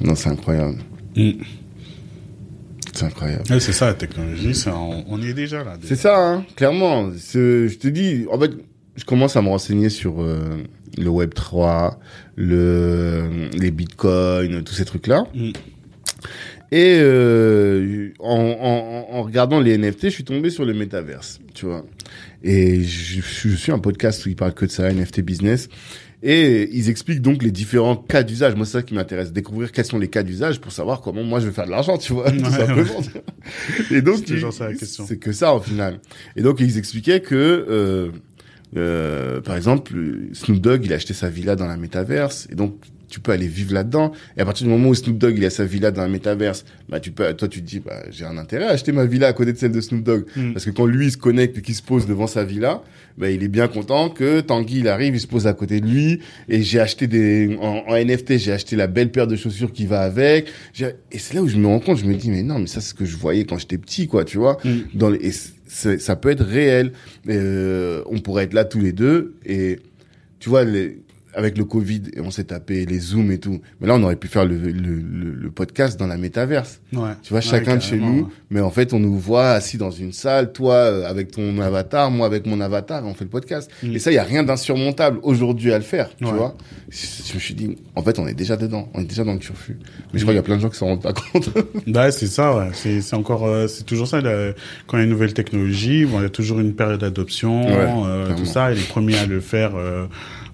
[0.00, 0.78] Non, c'est incroyable.
[1.16, 1.30] Mm.
[2.92, 3.44] C'est incroyable.
[3.50, 6.44] Ouais, c'est ça la technologie ça, on, on y est déjà là C'est ça, hein,
[6.56, 7.10] clairement.
[7.12, 8.52] Je te dis, en fait,
[8.96, 10.62] je commence à me renseigner sur euh,
[10.98, 11.98] le Web 3,
[12.36, 15.24] le, les bitcoins, tous ces trucs-là.
[15.34, 15.50] Mm.
[16.70, 21.66] Et euh, en, en, en regardant les NFT, je suis tombé sur le métaverse, tu
[21.66, 21.84] vois.
[22.44, 25.68] Et je, je suis un podcast où ils parlent que de ça, NFT business.
[26.24, 28.54] Et ils expliquent donc les différents cas d'usage.
[28.54, 31.40] Moi, c'est ça qui m'intéresse, découvrir quels sont les cas d'usage pour savoir comment moi
[31.40, 33.00] je vais faire de l'argent, tu vois, tout Ouais, simplement.
[33.90, 34.22] Et donc.
[34.84, 35.98] C'est que ça, au final.
[36.36, 38.10] Et donc, ils expliquaient que, euh,
[38.76, 39.94] euh, par exemple,
[40.32, 42.46] Snoop Dogg, il a acheté sa villa dans la métaverse.
[42.52, 42.76] Et donc,
[43.12, 44.12] tu peux aller vivre là-dedans.
[44.38, 46.64] Et à partir du moment où Snoop Dogg, il a sa villa dans la métaverse,
[46.88, 49.26] bah, tu peux, toi, tu te dis, bah, j'ai un intérêt à acheter ma villa
[49.26, 50.24] à côté de celle de Snoop Dogg.
[50.34, 50.54] Mm.
[50.54, 52.82] Parce que quand lui, il se connecte et qu'il se pose devant sa villa,
[53.18, 55.86] bah, il est bien content que Tanguy, il arrive, il se pose à côté de
[55.86, 56.20] lui.
[56.48, 59.84] Et j'ai acheté des, en, en NFT, j'ai acheté la belle paire de chaussures qui
[59.84, 60.48] va avec.
[60.80, 62.80] Et c'est là où je me rends compte, je me dis, mais non, mais ça,
[62.80, 64.56] c'est ce que je voyais quand j'étais petit, quoi, tu vois.
[64.64, 64.70] Mm.
[64.94, 65.32] Dans les, et
[65.98, 66.92] ça peut être réel.
[67.28, 69.80] Euh, on pourrait être là tous les deux et
[70.38, 70.98] tu vois, les,
[71.34, 73.60] avec le Covid, on s'est tapé les Zooms et tout.
[73.80, 76.80] Mais là, on aurait pu faire le, le, le, le podcast dans la métaverse.
[76.92, 77.10] Ouais.
[77.22, 78.26] Tu vois, Ouais, chacun de chez nous, ouais.
[78.50, 82.10] mais en fait, on nous voit assis dans une salle, toi euh, avec ton avatar,
[82.10, 83.70] moi avec mon avatar, et on fait le podcast.
[83.82, 83.94] Mm.
[83.96, 86.56] Et ça, il y a rien d'insurmontable aujourd'hui à le faire, tu vois.
[86.90, 89.38] Je me suis dit, en fait, on est déjà dedans, on est déjà dans le
[89.38, 89.78] turfu.
[90.12, 91.50] Mais je crois qu'il y a plein de gens qui s'en rendent pas compte.
[91.86, 92.68] Bah, c'est ça, ouais.
[92.74, 94.20] C'est, encore, euh, c'est toujours ça.
[94.20, 94.52] là.
[94.86, 97.62] quand il y a une nouvelle technologie, bon, il y a toujours une période d'adoption,
[97.68, 98.72] euh, tout ça.
[98.72, 100.06] Et les premiers à le faire, euh,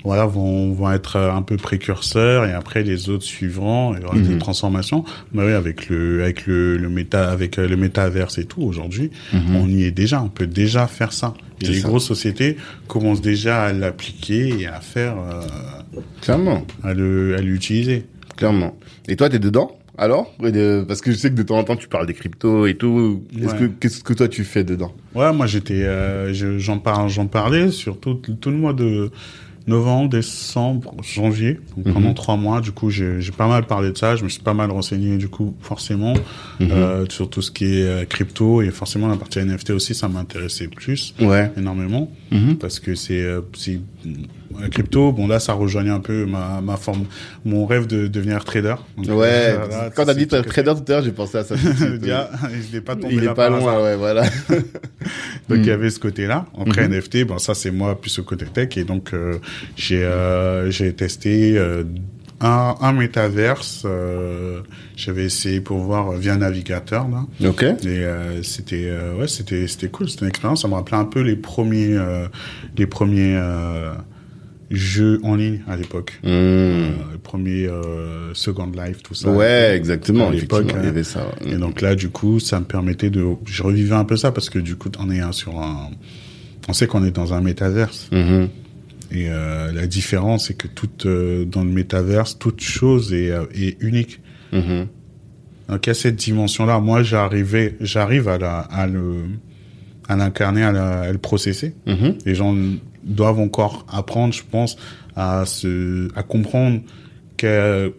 [0.04, 3.94] voilà, vont, vont être euh, un peu précurseurs, et après les autres suivront.
[3.96, 4.22] Il y aura Mhm.
[4.28, 5.04] des transformations.
[5.32, 9.10] Bah oui, avec le, avec le, le méta, avec euh, le métaverse et tout aujourd'hui,
[9.32, 9.56] Mhm.
[9.56, 10.22] on y est déjà.
[10.22, 11.34] On peut déjà faire ça.
[11.60, 11.88] Et les ça.
[11.88, 12.56] grosses sociétés
[12.86, 15.42] commencent déjà à l'appliquer et à faire, euh,
[16.22, 16.64] Clairement.
[16.84, 18.04] à le, à l'utiliser.
[18.36, 18.76] Clairement.
[19.08, 20.32] Et toi, t'es dedans alors?
[20.86, 23.24] Parce que je sais que de temps en temps, tu parles des cryptos et tout.
[23.36, 23.58] Est-ce Ouais.
[23.58, 24.92] que qu'est-ce que toi tu fais dedans?
[25.16, 29.10] Ouais, moi j'étais, euh, je- j'en parle, j'en parlais sur tout, tout le mois de
[29.68, 31.92] novembre, décembre, janvier, donc Mhm.
[31.92, 32.60] pendant trois mois.
[32.60, 34.16] Du coup, j'ai pas mal parlé de ça.
[34.16, 36.14] Je me suis pas mal renseigné, du coup, forcément,
[36.60, 36.68] Mhm.
[36.72, 40.08] euh, sur tout ce qui est euh, crypto et forcément la partie NFT aussi, ça
[40.08, 41.52] m'intéressait plus Ouais.
[41.56, 42.56] énormément Mhm.
[42.56, 43.40] parce que c'est euh,
[44.68, 45.12] crypto.
[45.12, 47.04] Bon là, ça rejoignait un peu ma ma forme,
[47.44, 48.74] mon rêve de devenir trader.
[48.96, 49.26] Donc, Ouais.
[49.56, 51.54] euh, là, Quand t'as dit trader tout à l'heure, j'ai pensé à ça.
[51.56, 54.24] ah, je l'ai pas tombé Il pas loin, ouais, voilà.
[55.48, 55.62] Donc Mm.
[55.62, 56.46] il y avait ce côté-là.
[56.60, 56.94] Après Mhm.
[56.94, 59.38] NFT, bon ça c'est moi plus au côté tech et donc euh,
[59.76, 61.84] j'ai euh, j'ai testé euh,
[62.40, 63.82] un, un métaverse.
[63.86, 64.60] euh,
[64.96, 67.62] J'avais essayé pour voir via navigateur là ok.
[67.62, 70.08] et euh, c'était euh, ouais c'était c'était cool.
[70.10, 70.62] C'était une expérience.
[70.62, 72.26] Ça me rappelait un peu les premiers euh,
[72.76, 73.92] les premiers euh,
[74.70, 76.18] jeux en ligne à l'époque.
[76.22, 76.28] Hmm.
[76.28, 79.30] Euh, les premiers euh, Second Life tout ça.
[79.30, 80.28] Ouais, exactement.
[80.28, 80.88] À l'époque, il y hein.
[80.88, 81.26] avait ça.
[81.46, 84.50] Et donc là, du coup, ça me permettait de, je revivais un peu ça parce
[84.50, 85.90] que du coup, on est sur un,
[86.68, 88.10] on sait qu'on est dans un métaverse.
[88.12, 88.48] Mhm.
[89.10, 94.20] Et euh, la différence, c'est que toute dans le métaverse, toute chose est, est unique.
[94.52, 94.86] Mhm.
[95.70, 96.78] Donc il y a cette dimension-là.
[96.78, 99.24] Moi, j'arrivais, j'arrive à la, à le,
[100.08, 101.74] à l'incarner, à, à le processer.
[101.86, 102.16] Mhm.
[102.26, 102.54] Les gens
[103.04, 104.76] doivent encore apprendre, je pense,
[105.16, 106.80] à se, à comprendre
[107.36, 107.92] que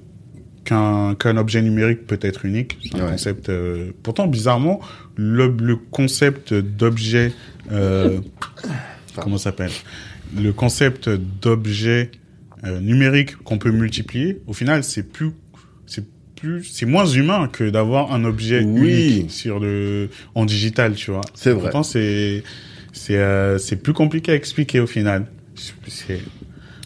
[0.66, 2.78] qu'un qu'un objet numérique peut être unique.
[2.84, 3.12] C'est un Ouais.
[3.12, 3.50] concept.
[3.50, 4.80] euh, pourtant, bizarrement,
[5.16, 7.32] le, le concept d'objet,
[7.72, 8.20] euh,
[9.16, 9.72] comment s'appelle?
[10.38, 12.12] Le concept d'objet
[12.66, 14.42] euh, numérique qu'on peut multiplier.
[14.48, 15.32] Au final, c'est plus,
[15.88, 19.18] c'est plus, c'est moins humain que d'avoir un objet Oui.
[19.18, 21.22] unique sur le en digital, tu vois.
[21.34, 21.64] C'est vrai.
[21.64, 22.44] Pourtant, c'est
[23.00, 25.26] c'est euh, c'est plus compliqué à expliquer au final.
[25.56, 26.20] C'est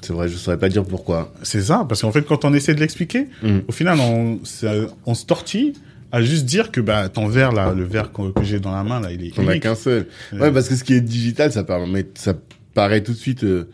[0.02, 1.34] C'est vrai, je saurais pas dire pourquoi.
[1.43, 3.60] c'est ça, parce qu'en fait, quand on essaie de l'expliquer, Mm.
[3.67, 4.39] au final, on,
[5.06, 5.73] on se tortille
[6.12, 8.84] à juste dire que bah ton verre là, le verre que, que j'ai dans la
[8.84, 9.63] main là, il est On a unique.
[9.63, 10.06] qu'un seul.
[10.32, 10.39] Ouais.
[10.41, 12.34] Ouais, parce que ce qui est digital, ça permet, ça
[12.76, 13.69] paraît tout de suite euh,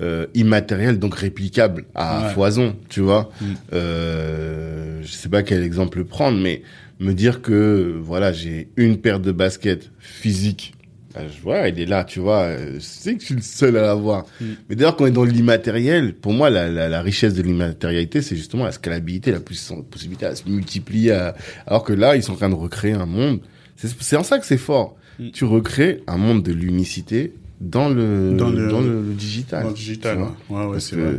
[0.00, 2.32] euh, immatériel, donc réplicable à Ouais.
[2.34, 3.30] foison, tu vois.
[3.40, 3.44] Mm.
[3.72, 6.62] Euh, je sais pas quel exemple prendre, mais
[7.00, 10.73] me dire que voilà, j'ai une paire de baskets physiques.
[11.14, 12.42] Bah, je vois, il est là, tu vois.
[12.42, 14.26] euh, Je sais que je suis le seul à l'avoir.
[14.40, 14.44] Mm.
[14.68, 18.20] Mais d'ailleurs, quand on est dans l'immatériel, pour moi, la, la, la richesse de l'immatérialité,
[18.22, 21.12] c'est justement la scalabilité, la possibilité à se multiplier.
[21.12, 21.34] à-
[21.66, 23.40] Alors que là, ils sont en train de recréer un monde.
[23.76, 24.96] C'est c'est en ça que c'est fort.
[25.18, 25.30] Mm.
[25.30, 27.32] Tu recrées un monde de l'unicité
[27.64, 29.62] dans le Dans dans le- le, le digital.
[29.62, 30.18] Dans le digital,
[30.50, 30.66] ouais.
[30.66, 31.18] Ouais, c'est vrai.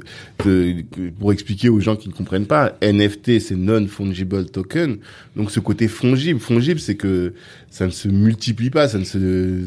[1.20, 4.98] pour expliquer aux gens qui ne comprennent pas, NFT c'est non fungible token.
[5.36, 7.34] Donc ce côté fongible, fongible c'est que
[7.70, 9.66] ça ne se multiplie pas, ça ne se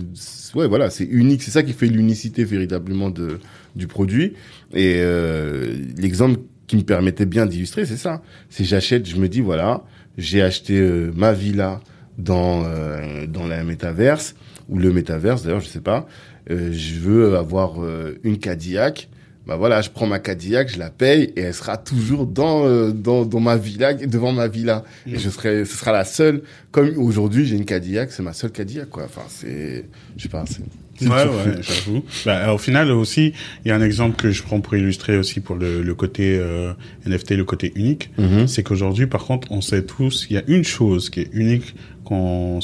[0.55, 3.39] ouais voilà, c'est unique, c'est ça qui fait l'unicité véritablement de
[3.77, 4.33] du produit
[4.75, 8.23] et euh, l'exemple qui me permettait bien d'illustrer, c'est ça.
[8.51, 9.85] C'est j'achète, je me dis voilà,
[10.17, 11.81] j'ai acheté euh, ma villa
[12.19, 14.35] dans euh, dans la métaverse
[14.69, 16.07] ou le métaverse d'ailleurs, je sais pas.
[16.51, 19.09] Euh, je veux avoir euh, une Cadillac.
[19.47, 22.91] Bah voilà, je prends ma Cadillac, je la paye et elle sera toujours dans euh,
[22.91, 24.85] dans dans ma villa, devant ma villa.
[25.07, 25.19] Et Mm.
[25.19, 26.43] je serai, ce sera la seule.
[26.71, 29.05] Comme aujourd'hui, j'ai une Cadillac, c'est ma seule Cadillac quoi.
[29.05, 29.87] Enfin, c'est,
[30.19, 30.61] je sais pas, c'est.
[31.01, 32.03] Ouais, ouais, j'avoue.
[32.27, 33.33] Bah, au final aussi,
[33.65, 36.37] il y a un exemple que je prends pour illustrer aussi pour le, le côté
[36.39, 36.73] euh,
[37.07, 38.11] NFT, le côté unique.
[38.17, 38.23] fou.
[38.23, 38.49] Mhm.
[38.49, 41.75] C'est qu'aujourd'hui, par contre, on sait tous, il y a une chose qui est unique
[42.09, 42.59] qu'on,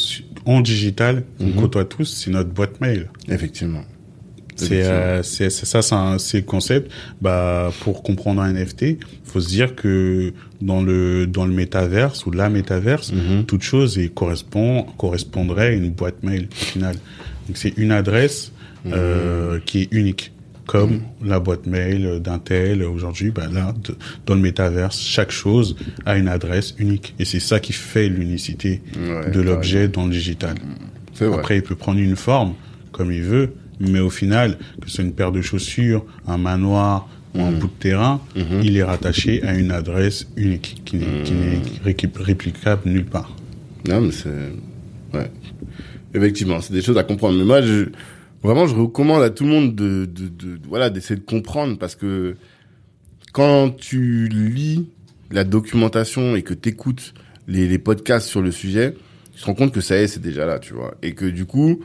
[0.47, 1.55] en digital, qu'on Mhm.
[1.57, 3.11] côtoie tous, c'est notre boîte mail.
[3.29, 3.83] Effectivement.
[4.57, 5.83] C'est euh, ça,
[6.19, 6.91] c'est le concept.
[7.21, 12.31] Bah, pour comprendre un NFT, faut se dire que dans le dans le métaverse ou
[12.31, 13.45] la métaverse, Mhm.
[13.47, 16.95] toute chose et correspond correspondrait à une boîte mail au final.
[17.49, 18.53] Donc c'est une adresse
[18.87, 20.33] euh, qui est unique,
[20.67, 23.31] comme la boîte mail d'un tel aujourd'hui.
[23.31, 23.75] Bah là,
[24.27, 28.81] dans le métaverse, chaque chose a une adresse unique et c'est ça qui fait l'unicité
[28.97, 30.55] Ouais, de l'objet dans le digital.
[31.19, 31.35] Vrai.
[31.39, 32.55] Après, il peut prendre une forme
[32.93, 37.09] comme il veut, mais au final, que ce soit une paire de chaussures, un manoir
[37.35, 37.59] ou un Mhm.
[37.59, 38.61] bout de terrain, Mhm.
[38.63, 43.35] il est rattaché à une adresse unique qui n'est réqui- réplicable nulle part.
[43.89, 44.29] Non, mais c'est,
[45.13, 45.31] ouais.
[46.15, 47.37] Effectivement, c'est des choses à comprendre.
[47.39, 47.87] Mais moi, je,
[48.45, 51.97] vraiment, je recommande à tout le monde de, de, de voilà, d'essayer de comprendre parce
[51.97, 52.37] que
[53.33, 54.89] quand tu lis
[55.31, 57.15] la documentation et que t'écoutes
[57.49, 58.95] les, les podcasts sur le sujet,
[59.35, 60.95] tu te rends compte que ça y est, c'est déjà là, tu vois.
[61.03, 61.81] Et que du coup,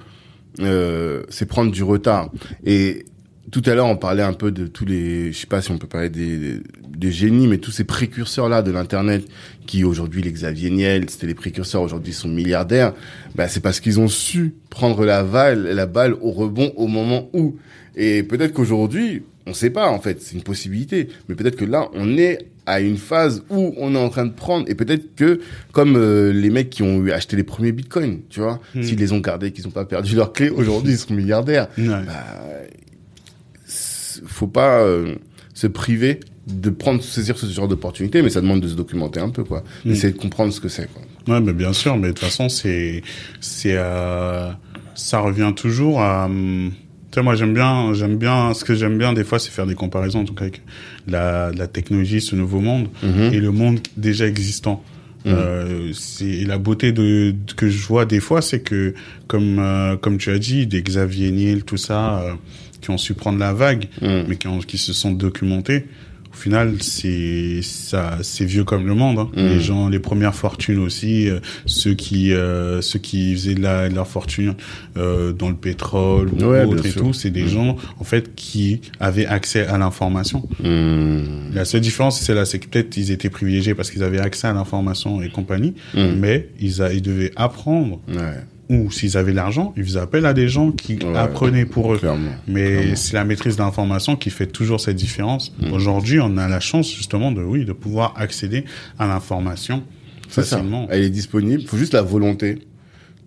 [0.60, 2.32] euh, c'est prendre du retard.
[2.65, 3.06] Et
[3.52, 5.78] tout à l'heure, on parlait un peu de tous les, je sais pas si on
[5.78, 6.60] peut parler des,
[6.96, 9.26] des génies, mais tous ces précurseurs-là de l'Internet,
[9.66, 12.94] qui aujourd'hui, les Xavier Niel, c'était les précurseurs, aujourd'hui, sont milliardaires.
[13.36, 17.30] Bah, c'est parce qu'ils ont su prendre la balle, la balle au rebond au moment
[17.34, 17.56] où.
[17.96, 21.08] Et peut-être qu'aujourd'hui, on sait pas, en fait, c'est une possibilité.
[21.28, 24.32] Mais peut-être que là, on est à une phase où on est en train de
[24.34, 25.40] prendre, et peut-être que,
[25.72, 28.84] comme euh, les mecs qui ont acheté les premiers bitcoins, tu vois, Hmm.
[28.84, 31.88] s'ils les ont gardés, qu'ils ont pas perdu leurs clés, aujourd'hui, ils sont milliardaires Ouais.
[31.88, 32.38] bah,
[34.26, 35.16] faut pas euh,
[35.54, 39.30] se priver de prendre saisir ce genre d'opportunité mais ça demande de se documenter un
[39.30, 39.90] peu quoi Mm.
[39.90, 42.50] d'essayer de comprendre ce que c'est quoi Ouais, mais bien sûr, mais de toute façon,
[42.50, 43.04] c'est,
[43.40, 44.50] c'est, euh,
[44.96, 46.72] ça revient toujours à, hum,
[47.12, 49.68] tu sais, moi, j'aime bien, j'aime bien, ce que j'aime bien des fois, c'est faire
[49.68, 50.62] des comparaisons, en tout cas, avec
[51.08, 53.32] la, la technologie, ce nouveau monde, Mhm.
[53.34, 54.84] et le monde déjà existant.
[55.26, 55.34] Mhm.
[55.36, 58.96] Euh, c'est la beauté de, de- que je vois des fois, c'est que
[59.28, 62.34] comme euh, comme tu as dit, des Xavier Niel, tout ça, euh,
[62.82, 64.24] qui ont su prendre la vague, Mm.
[64.28, 65.86] mais qui, ont, qui se sont documentés.
[66.32, 69.18] Au final, c'est ça, c'est vieux comme le monde.
[69.18, 69.30] Hein.
[69.36, 69.48] Mm.
[69.48, 73.89] Les gens, les premières fortunes aussi, euh, ceux qui euh, ceux qui faisaient de la,
[73.89, 74.54] de leur fortune
[74.96, 77.02] euh, dans le pétrole ou Ouais, autre et sûr.
[77.02, 77.48] tout, c'est des Mm.
[77.50, 80.48] gens en fait qui avaient accès à l'information.
[81.54, 84.48] La seule différence, c'est là, c'est que peut-être ils étaient privilégiés parce qu'ils avaient accès
[84.48, 88.15] à l'information et compagnie, mais ils, a, ils devaient apprendre ouais
[88.70, 91.18] ou s'ils avaient l'argent, ils faisaient appel à des gens qui Ouais.
[91.18, 91.98] apprenaient pour eux.
[91.98, 95.52] clairement Mais c'est la maîtrise de l'information qui fait toujours cette différence.
[95.60, 95.74] Mm.
[95.74, 98.66] Aujourd'hui, on a la chance justement de oui de pouvoir accéder
[99.00, 99.84] à l'information
[100.30, 100.88] ça facilement.
[100.92, 102.60] elle est disponible faut juste la volonté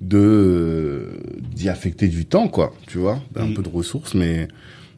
[0.00, 1.10] de euh,
[1.54, 3.20] d'y affecter du temps quoi tu vois?
[3.36, 3.54] Un Mm.
[3.54, 4.48] peu de ressources mais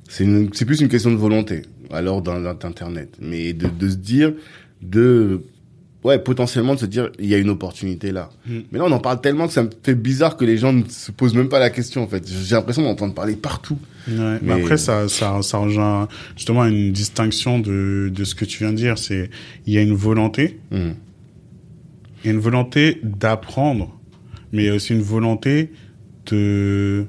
[0.09, 4.33] c'est c'est plus une question de volonté alors dans d'internet mais de, de se dire
[4.83, 5.43] de
[6.05, 8.59] ouais potentiellement de se dire il y a une opportunité là Mm.
[8.71, 10.85] mais là on en parle tellement que ça me fait bizarre que les gens ne
[10.88, 14.14] se posent même pas la question en fait j'ai l'impression d'entendre parler partout Ouais.
[14.17, 18.59] Mais Mais- après, ça, ça, ça rejoint justement une distinction de, de ce que tu
[18.59, 18.99] viens de dire.
[18.99, 19.31] C'est
[19.67, 20.77] il y a une volonté, Mm.
[22.23, 23.99] il y a une volonté d'apprendre,
[24.53, 25.73] mais il y a aussi une volonté
[26.27, 27.07] de,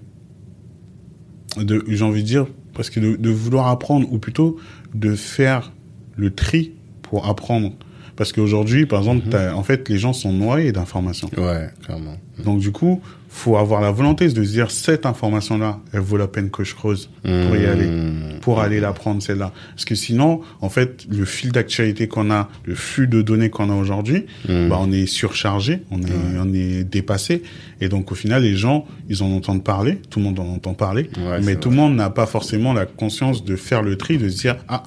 [1.57, 4.57] de j'ai envie de dire, parce que de, de vouloir apprendre, ou plutôt
[4.93, 5.73] de faire
[6.15, 7.73] le tri pour apprendre.
[8.15, 9.31] Parce qu'aujourd'hui, par exemple, Mhm.
[9.31, 11.29] t'as- en fait, les gens sont noyés d'informations.
[11.37, 12.15] Ouais, clairement.
[12.43, 16.27] Donc du coup, faut avoir la volonté de se dire cette information-là, elle vaut la
[16.27, 18.39] peine que je creuse pour y aller, Mmh.
[18.41, 19.51] pour aller la prendre celle-là.
[19.71, 23.69] Parce que sinon, en fait, le fil d'actualité qu'on a, le flux de données qu'on
[23.69, 24.69] a aujourd'hui, Mmh.
[24.69, 26.05] bah on est surchargé, on est
[26.39, 27.43] on est dépassé,
[27.81, 30.73] et donc au final, les gens, ils en entendent parler, tout le monde en entend
[30.73, 34.17] parler, Ouais, mais tout le monde n'a pas forcément la conscience de faire le tri,
[34.17, 34.83] de se dire ah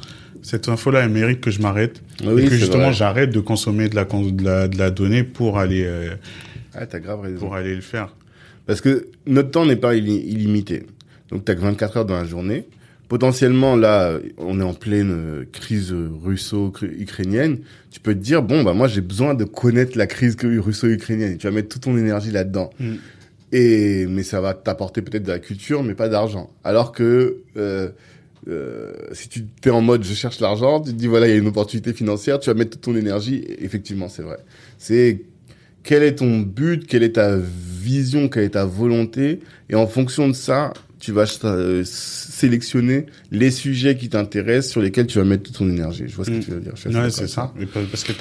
[0.49, 3.97] cette info-là, elle mérite que je m'arrête, Oui, et que justement j'arrête de consommer de
[3.97, 6.15] la, de la de la donnée pour aller euh,
[6.75, 7.39] Ah, t'as grave raison.
[7.39, 8.15] pour aller le faire.
[8.67, 10.85] Parce que notre temps n'est pas illi- illimité.
[11.31, 12.67] Donc, t'as que 24 heures dans la journée.
[13.09, 17.59] Potentiellement, là, on est en pleine euh, crise russo-ukrainienne.
[17.91, 21.39] Tu peux te dire, bon, bah, moi, j'ai besoin de connaître la crise russo-ukrainienne.
[21.39, 22.71] Tu vas mettre toute ton énergie là-dedans.
[22.81, 22.95] Mm.
[23.53, 26.51] Et, mais ça va t'apporter peut-être de la culture, mais pas d'argent.
[26.65, 27.89] Alors que, euh,
[28.49, 31.35] euh, si tu es en mode je cherche l'argent, tu te dis voilà, il y
[31.35, 33.45] a une opportunité financière, tu vas mettre toute ton énergie.
[33.59, 34.39] Effectivement, c'est vrai.
[34.79, 35.23] C'est
[35.83, 40.29] quel est ton but, quelle est ta vision, quelle est ta volonté, et en fonction
[40.29, 45.45] de ça, tu vas euh, sélectionner les sujets qui t'intéressent, sur lesquels tu vas mettre
[45.45, 46.05] toute ton énergie.
[46.09, 46.41] Je vois ce que Mm.
[46.45, 46.73] tu veux dire.
[46.75, 47.53] Je suis Ouais, c'est ça.
[47.91, 48.13] Parce que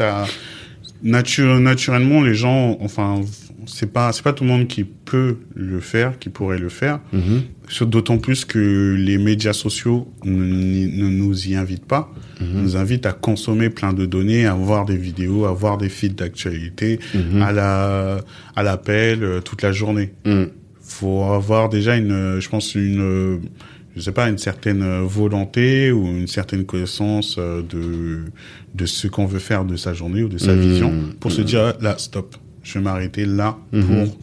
[1.03, 3.21] nature, naturellement les gens, enfin,
[3.67, 6.99] c'est pas c'est pas tout le monde qui peut le faire, qui pourrait le faire.
[7.13, 7.41] Mhm.
[7.81, 12.09] D'autant plus que les médias sociaux ne, nous y invitent pas,
[12.41, 12.61] Mhm.
[12.63, 16.15] nous invitent à consommer plein de données, à voir des vidéos, à voir des feeds
[16.15, 17.41] d'actualité, Mhm.
[17.41, 18.17] à la
[18.55, 20.13] à l'appel euh, toute la journée.
[20.25, 20.47] Mhm.
[20.81, 23.37] faut avoir déjà une, euh, je pense une, euh,
[23.97, 28.23] je sais pas, une certaine volonté ou une certaine connaissance de
[28.73, 30.59] de ce qu'on veut faire de sa journée ou de sa Mmh.
[30.61, 31.45] vision pour se Mmh.
[31.45, 33.83] dire là stop, je vais m'arrêter là Mhm.
[33.85, 34.17] pour,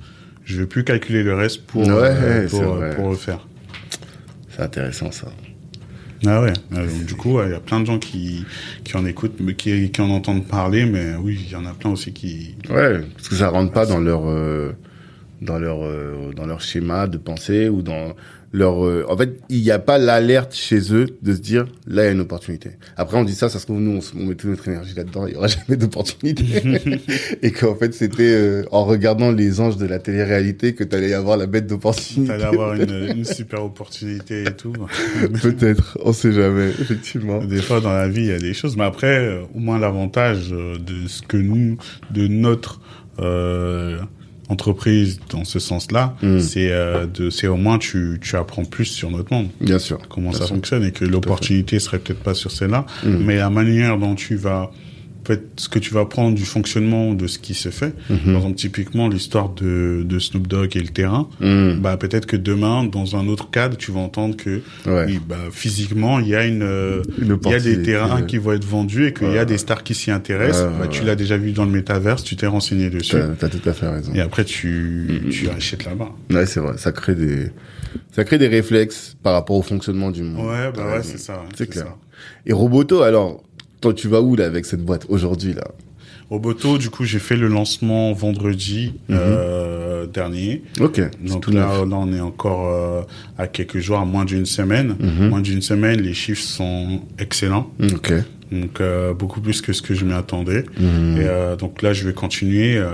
[0.44, 2.96] je vais plus calculer le reste pour Ouais, euh, pour, c'est euh, vrai.
[2.96, 3.46] pour le faire.
[4.50, 5.28] C'est intéressant ça.
[6.26, 6.52] Ah ouais.
[6.70, 8.44] Donc, du coup, il y a plein de gens qui
[8.83, 11.72] qui en écoutent, mais qui qui en entendent parler, mais oui, il y en a
[11.74, 12.54] plein aussi qui.
[12.70, 14.72] Ouais, parce que ça rentre pas dans leur euh,
[15.42, 18.14] dans leur euh, dans leur schéma de pensée ou dans
[18.55, 22.05] leur euh, en fait il n'y a pas l'alerte chez eux de se dire là
[22.05, 24.27] il y a une opportunité après on dit ça ça se trouve nous on, on
[24.27, 26.45] met toute notre énergie là-dedans il y aura jamais d'opportunité
[27.43, 31.14] et qu'en fait c'était euh, en regardant les anges de la télé-réalité que t'allais y
[31.14, 34.73] avoir la bête d'opportunité T'allais avoir une, une super opportunité et tout.
[35.43, 38.77] peut-être on sait jamais effectivement Des fois, dans la vie, il y a des choses.
[38.77, 41.77] Mais après, euh, au moins, l'avantage euh, de ce que nous,
[42.11, 42.81] de notre
[43.19, 44.01] euh,
[44.48, 46.40] entreprise dans ce sens-là, Mm.
[46.40, 49.98] c'est euh, de, c'est au moins tu, tu apprends plus sur notre monde, bien sûr
[50.09, 50.54] comment Bien ça sûr.
[50.57, 53.09] fonctionne, et que l'opportunité serait peut-être pas sur celle-là, Mm.
[53.24, 54.70] mais la manière dont tu vas
[55.24, 57.94] fait, ce que tu vas prendre du fonctionnement de ce qui se fait.
[58.08, 58.37] Par Mhm.
[58.37, 61.28] exemple, typiquement, l'histoire de, de Snoop Dogg et le terrain.
[61.40, 61.80] Mm.
[61.80, 65.37] Bah, peut-être que demain, dans un autre cadre, tu vas entendre que ouais oui, bah,
[65.50, 68.64] physiquement, il y a une, euh, Une il y a des terrains qui vont être
[68.64, 70.64] vendus et qu'il y a des stars qui s'y intéressent.
[70.72, 73.16] Ouais, bah, tu l'as déjà vu dans le métaverse, tu t'es renseigné dessus.
[73.38, 75.30] t'as tout à fait raison Et après, tu, Mhm.
[75.30, 76.10] tu achètes là-bas.
[76.30, 77.50] ouais c'est vrai ça crée des
[78.12, 81.42] ça crée des réflexes par rapport au fonctionnement du monde Ouais, bah ouais, c'est ça.
[81.56, 81.84] C'est clair.
[81.84, 81.96] ça.
[82.46, 83.42] Et Roboto, alors,
[83.85, 85.64] toi, tu vas où là avec cette boîte aujourd'hui là?
[86.31, 89.16] Roboto, du coup, j'ai fait le lancement vendredi Mhm.
[89.20, 90.62] euh, dernier.
[90.81, 93.03] Ok, Donc là, on est encore euh,
[93.37, 94.97] à quelques jours, à moins d'une semaine.
[94.99, 95.29] Mhm.
[95.29, 97.70] Moins d'une semaine, les chiffres sont excellents.
[97.92, 98.14] Ok.
[98.51, 100.64] Donc euh, beaucoup plus que ce que je m'y attendais.
[100.81, 101.18] Mhm.
[101.20, 102.79] Et euh, donc là, je vais continuer.
[102.79, 102.92] euh,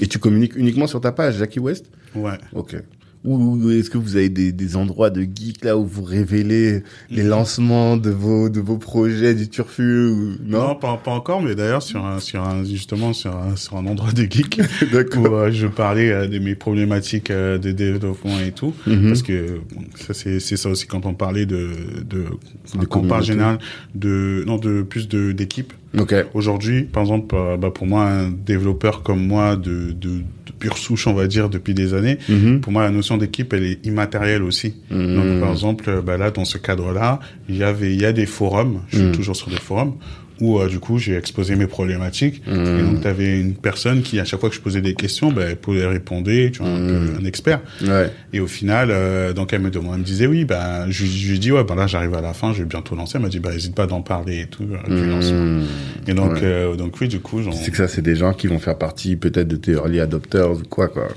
[0.00, 1.84] Et tu communiques uniquement sur ta page, Jackie West?
[2.14, 2.38] Ouais.
[2.54, 2.76] Ok.
[3.22, 7.22] Ou est-ce que vous avez des, des endroits de geek là où vous révélez les
[7.22, 10.36] lancements de vos de vos projets du turfu ou...
[10.42, 13.76] Non, Non, pas, pas encore, mais d'ailleurs sur un, sur un, justement sur un, sur
[13.76, 15.34] un endroit de geek où D'accord.
[15.34, 19.08] euh, je parlais euh, de mes problématiques euh, de développement et tout, Mhm.
[19.08, 21.68] parce que bon, ça c'est c'est ça aussi quand on parlait de
[22.08, 22.24] de,
[22.64, 23.58] enfin, De général
[23.94, 25.74] de non de plus de d'équipe.
[25.98, 26.14] Ok.
[26.34, 30.22] Aujourd'hui, par exemple, euh, bah, pour moi un développeur comme moi de de
[30.60, 32.60] pure souche, on va dire depuis des années, Mhm.
[32.60, 34.74] pour moi la notion d'équipe elle est immatérielle aussi.
[34.90, 35.14] Mhm.
[35.16, 37.18] Donc, par exemple, euh, bah, là, dans ce cadre-là,
[37.48, 38.82] il y avait, il y a des forums.
[38.90, 39.12] Je suis Mm.
[39.12, 39.94] toujours sur des forums
[40.40, 42.42] où, euh, du coup, j'ai exposé mes problématiques.
[42.46, 42.52] Mm.
[42.78, 45.30] Et donc, tu avais une personne qui, à chaque fois que je posais des questions,
[45.32, 46.86] bah, elle pouvait répondre, tu vois, un, Mm.
[46.86, 47.60] peu un expert.
[47.82, 48.10] Ouais.
[48.32, 51.38] Et au final, euh, donc, elle me demandait, elle me disait, oui, bah, je, lui
[51.38, 53.12] dis, ouais, bah, là, j'arrive à la fin, je vais bientôt lancer.
[53.16, 55.38] Elle m'a dit, bah, hésite pas d'en parler et tout, euh, du lancement.
[55.44, 55.64] Mhm.
[56.08, 56.40] Et donc, Ouais.
[56.44, 58.78] euh, donc, oui, du coup, j'en, C'est que ça, c'est des gens qui vont faire
[58.78, 61.08] partie peut-être de tes early adopters ou quoi, quoi.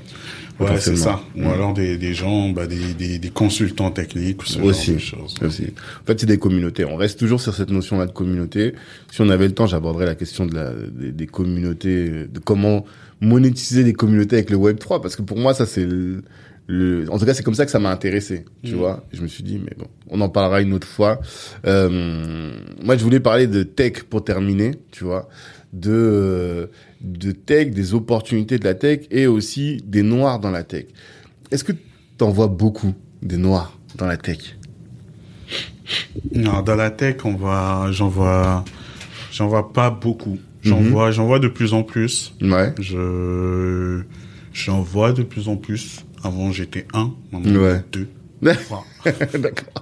[0.60, 1.20] Ouais, c'est ça.
[1.36, 4.98] Ou alors des, des gens, bah, des, des, des consultants techniques ou ce Aussi.
[4.98, 5.34] genre de choses.
[5.46, 5.72] Aussi.
[6.02, 6.84] En fait, c'est des communautés.
[6.84, 8.74] On reste toujours sur cette notion-là de communauté.
[9.10, 12.84] Si on avait le temps, j'aborderais la question de la, des, des communautés, de comment
[13.20, 16.22] monétiser les communautés avec le Web 3, parce que pour moi, ça, c'est le-
[16.66, 18.78] le, en tout cas, c'est comme ça que ça m'a intéressé, tu Mm.
[18.78, 19.04] vois.
[19.12, 21.20] Je me suis dit, mais bon, on en parlera une autre fois.
[21.66, 22.52] Euh,
[22.82, 25.28] moi, je voulais parler de tech pour terminer, tu vois,
[25.74, 26.70] de
[27.04, 30.86] de tech, des opportunités de la tech et aussi des noirs dans la tech.
[31.50, 31.72] Est-ce que
[32.16, 34.56] t'en vois beaucoup des noirs dans la tech?
[36.34, 38.64] Non, dans la tech, on voit, j'en vois,
[39.32, 40.38] j'en vois pas beaucoup.
[40.62, 40.88] J'en Mhm.
[40.90, 42.32] vois, j'en vois de plus en plus.
[42.40, 42.72] Ouais.
[42.80, 44.02] Je,
[44.54, 46.00] j'en vois de plus en plus.
[46.22, 47.82] Avant, j'étais un, maintenant, Ouais.
[47.92, 48.08] deux.
[49.38, 49.72] D'accord.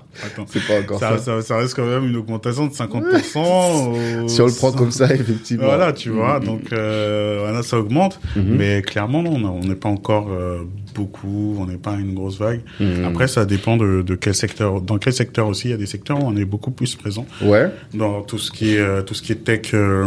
[0.47, 1.19] C'est pas encore ça.
[1.19, 4.25] Ça, ça, ça reste quand même une augmentation de 50%.
[4.25, 5.65] au- Si on le prend comme ça, effectivement.
[5.65, 6.39] Voilà, tu vois.
[6.39, 6.47] Mhm.
[6.47, 8.21] Donc, euh, voilà, ça augmente.
[8.37, 8.57] Mhm.
[8.57, 10.59] Mais clairement, non, on n'est pas encore euh,
[10.95, 11.57] beaucoup.
[11.59, 12.61] On n'est pas une grosse vague.
[12.79, 13.05] Mhm.
[13.05, 14.81] Après, ça dépend de, de quel secteur.
[14.81, 17.27] Dans quel secteur aussi, il y a des secteurs où on est beaucoup plus présent.
[17.43, 17.69] Ouais.
[17.95, 20.07] Dans tout ce qui est, euh, tout ce qui est tech, euh,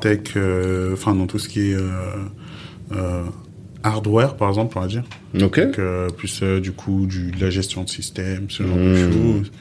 [0.00, 0.36] tech,
[0.92, 1.76] enfin, dans tout ce qui est
[3.82, 5.04] hardware, par exemple, on va dire.
[5.34, 5.60] Ok.
[5.60, 8.82] Donc, euh, plus euh, du coup, du, de la gestion de système, ce genre de
[8.82, 9.12] Mhm.
[9.12, 9.52] choses.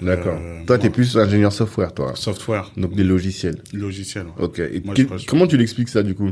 [0.00, 0.38] D'accord.
[0.40, 0.94] Euh, toi, t'es bon.
[0.94, 2.12] plus ingénieur software, toi.
[2.14, 3.58] Software, Donc des logiciels.
[3.72, 4.26] logiciel.
[4.26, 4.44] ouais.
[4.44, 4.58] Ok.
[4.60, 6.30] Et Moi, que- je crois- comment tu l'expliques ça du coup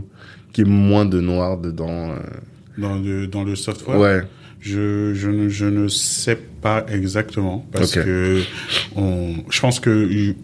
[0.52, 2.10] Qu'il y ait moins de noir dedans.
[2.12, 2.16] euh,
[2.78, 3.98] Dans le, dans le software?
[3.98, 4.22] Ouais.
[4.60, 8.40] Je, je, ne, je ne sais pas exactement parce que
[8.96, 10.34] on, je pense que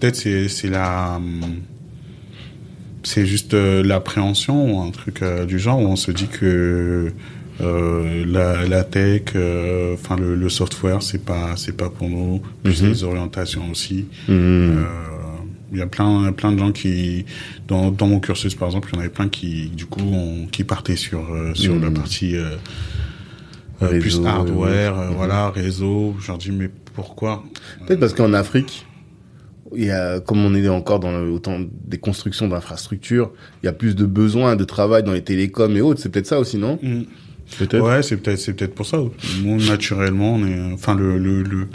[0.00, 1.40] peut-être c'est c'est la hum,
[3.02, 7.12] c'est juste euh, l'appréhension ou un truc euh, du genre où on se dit que
[7.60, 12.40] euh, la, la tech, euh, enfin le, le software, c'est pas c'est pas pour nous.
[12.62, 12.88] Plus Mhm.
[12.88, 14.06] les orientations aussi.
[14.28, 14.34] Mhm.
[14.78, 14.84] Euh,
[15.72, 17.24] Il y a plein, plein de gens qui,
[17.68, 20.46] dans, dans mon cursus par exemple, il y en avait plein qui, du coup, ont,
[20.50, 21.20] qui partaient sur,
[21.54, 21.94] sur la Mhm.
[21.94, 22.34] partie
[23.80, 25.14] Réseau, plus hardware, mhm.
[25.14, 26.14] voilà, réseau.
[26.20, 27.44] Je leur dis mais pourquoi?
[27.86, 28.84] Peut-être parce qu'en Afrique,
[29.76, 33.30] il y a, comme on est encore dans le, autant des constructions d'infrastructures,
[33.62, 36.00] il y a plus de besoins de travail dans les télécoms et autres.
[36.00, 36.78] C'est peut-être ça aussi, non?
[36.82, 37.04] Mhm.
[37.58, 37.82] Peut-être.
[37.84, 38.98] Ouais, c'est peut-être c'est peut-être pour ça.
[39.42, 41.66] Nous naturellement, on est, enfin le le, le,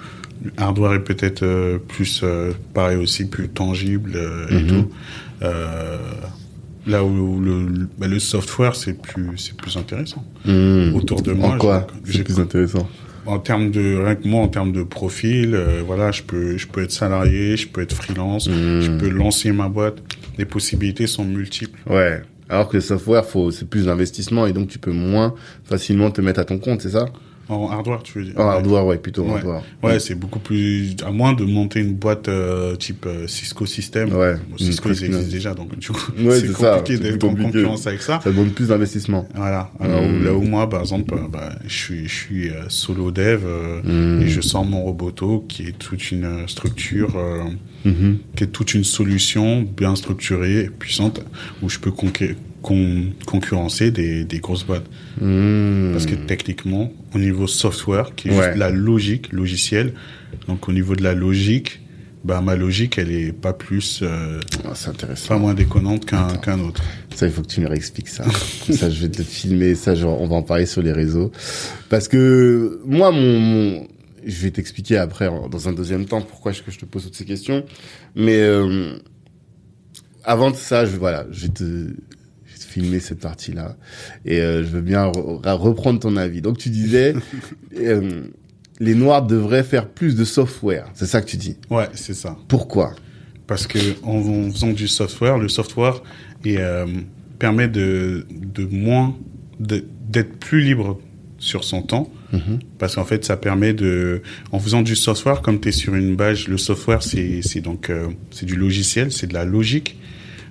[0.58, 4.68] hardware est peut-être euh, plus euh, pareil aussi plus tangible euh, et Mhm.
[4.68, 4.88] tout.
[6.88, 10.24] Là où le le, bah, le software c'est plus c'est plus intéressant.
[10.46, 10.94] Mhm.
[10.96, 12.88] Autour de moi, En quoi C'est plus intéressant?
[13.26, 16.68] En termes de rien que moi, en termes de profil, euh, voilà, je peux je
[16.68, 19.98] peux être salarié, je peux être freelance, je peux lancer ma boîte.
[20.38, 21.80] Les possibilités sont multiples.
[21.90, 22.22] Ouais.
[22.50, 26.22] Alors que le software, faut, c'est plus d'investissement et donc tu peux moins facilement te
[26.22, 27.06] mettre à ton compte, c'est ça?
[27.48, 29.36] En hardware, tu veux dire En hardware, ouais, plutôt en Ouais.
[29.36, 29.62] hardware.
[29.84, 30.96] Ouais, c'est beaucoup plus.
[31.06, 34.12] À moins de monter une boîte euh, type euh, Cisco System.
[34.14, 34.36] Ouais.
[34.50, 37.86] Bon, Cisco, Une ils existent déjà, donc du coup, Ouais, c'est compliqué d'être en concurrence
[37.86, 38.20] avec ça.
[38.24, 39.28] Ça demande plus d'investissement.
[39.36, 39.70] Voilà.
[39.80, 40.24] Alors, Mm.
[40.24, 43.42] là où moi, par exemple, euh, bah, je suis, je suis euh, solo dev
[43.84, 44.22] Mm.
[44.24, 47.16] et je sors mon roboto qui est toute une structure,
[47.86, 48.18] Mhm.
[48.36, 51.22] qui est toute une solution bien structurée et puissante
[51.62, 51.92] où je peux
[52.66, 54.88] con- concurrencer des, des grosses boîtes.
[55.22, 55.92] Mhm.
[55.94, 58.46] Parce que techniquement, au niveau software, qui est Ouais.
[58.48, 59.94] juste la logique, logicielle,
[60.48, 61.80] donc au niveau de la logique,
[62.24, 65.28] bah, ma logique, elle est pas plus, euh, Ah, intéressant.
[65.28, 66.82] pas moins déconnante qu'un qu'un autre.
[67.14, 68.24] Ça, il faut que tu me réexpliques ça.
[68.72, 69.76] ça, je vais te le filmer.
[69.76, 71.32] Ça, genre, on va en parler sur les réseaux.
[71.90, 73.88] Parce que moi, mon, mon-
[74.26, 77.16] je vais t'expliquer après, dans un deuxième temps, pourquoi est-ce que je te pose toutes
[77.16, 77.64] ces questions.
[78.16, 78.98] Mais euh,
[80.24, 81.94] avant de ça, je voilà, je je vais te
[82.76, 83.78] filmer cette partie-là,
[84.26, 86.42] et euh, je veux bien re- reprendre ton avis.
[86.42, 87.14] Donc, tu disais,
[87.80, 88.24] euh,
[88.82, 90.88] les Noirs devraient faire plus de software.
[90.94, 91.56] C'est ça que tu dis?
[91.70, 92.38] Ouais, c'est ça.
[92.50, 92.94] Pourquoi?
[93.48, 96.02] Parce que en, en faisant du software, le software
[96.44, 96.86] est, euh,
[97.40, 99.16] permet de, de moins,
[99.60, 101.00] d'être plus libre
[101.38, 102.12] sur son temps.
[102.34, 102.60] Mhm.
[102.78, 104.22] Parce qu'en fait, ça permet de,
[104.52, 107.90] en faisant du software, comme tu es sur une base, le software, c'est, donc,
[108.32, 109.98] c'est du logiciel, c'est de la logique.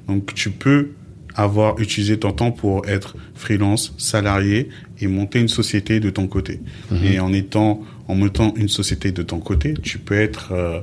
[0.09, 0.91] Donc, tu peux
[1.35, 4.69] avoir utilisé ton temps pour être freelance, salarié
[5.01, 6.61] et monter une société de ton côté.
[6.91, 7.05] Mhm.
[7.05, 10.81] Et en étant, en mettant une société de ton côté, tu peux être euh,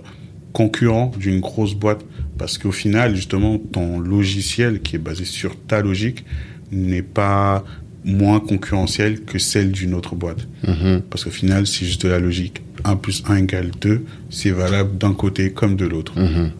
[0.51, 2.01] concurrent d'une grosse boîte
[2.37, 6.25] parce qu'au final, justement, ton logiciel qui est basé sur ta logique
[6.71, 7.63] n'est pas
[8.03, 10.47] moins concurrentiel que celle d'une autre boîte.
[10.67, 11.03] Mhm.
[11.09, 12.61] Parce qu'au final, c'est juste de la logique.
[12.83, 16.19] 1 plus 1 égale 2, c'est valable d'un côté comme de l'autre.
[16.19, 16.51] Mhm.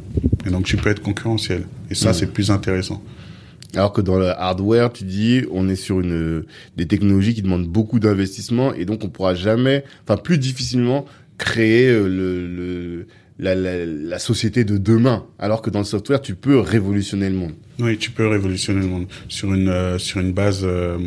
[0.46, 1.64] Et donc, tu peux être concurrentiel.
[1.90, 3.02] Et ça, c'est plus intéressant.
[3.76, 6.44] Alors que dans le hardware, tu dis, on est sur une
[6.76, 11.06] des technologies qui demandent beaucoup d'investissement et donc on pourra jamais, enfin plus difficilement
[11.38, 13.08] créer euh, le, le
[13.40, 15.26] la, la, la société de demain.
[15.40, 17.54] Alors que dans le software, tu peux révolutionner le monde.
[17.80, 19.08] Oui, tu peux révolutionner le monde.
[19.28, 21.00] Sur une, euh, sur une base, euh,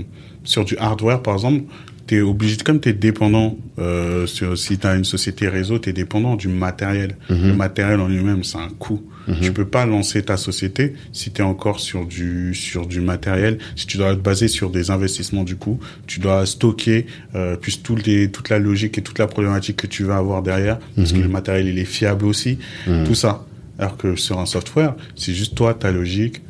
[0.42, 1.64] sur du hardware, par exemple,
[2.06, 6.48] t'es obligé, comme t'es dépendant, euh, sur, si t'as une société réseau, t'es dépendant du
[6.48, 7.16] matériel.
[7.30, 7.48] Mhm.
[7.48, 9.02] Le matériel en lui-même, c'est un coût.
[9.40, 13.56] Tu peux pas lancer ta société si t'es encore sur du sur du matériel.
[13.74, 17.82] Si tu dois te baser sur des investissements du coup, tu dois stocker euh, plus
[17.82, 21.12] tout les, toute la logique et toute la problématique que tu vas avoir derrière, parce
[21.12, 22.58] que le matériel il est fiable aussi,
[23.06, 23.46] tout ça.
[23.78, 26.42] Alors que sur un software, c'est juste toi, ta logique,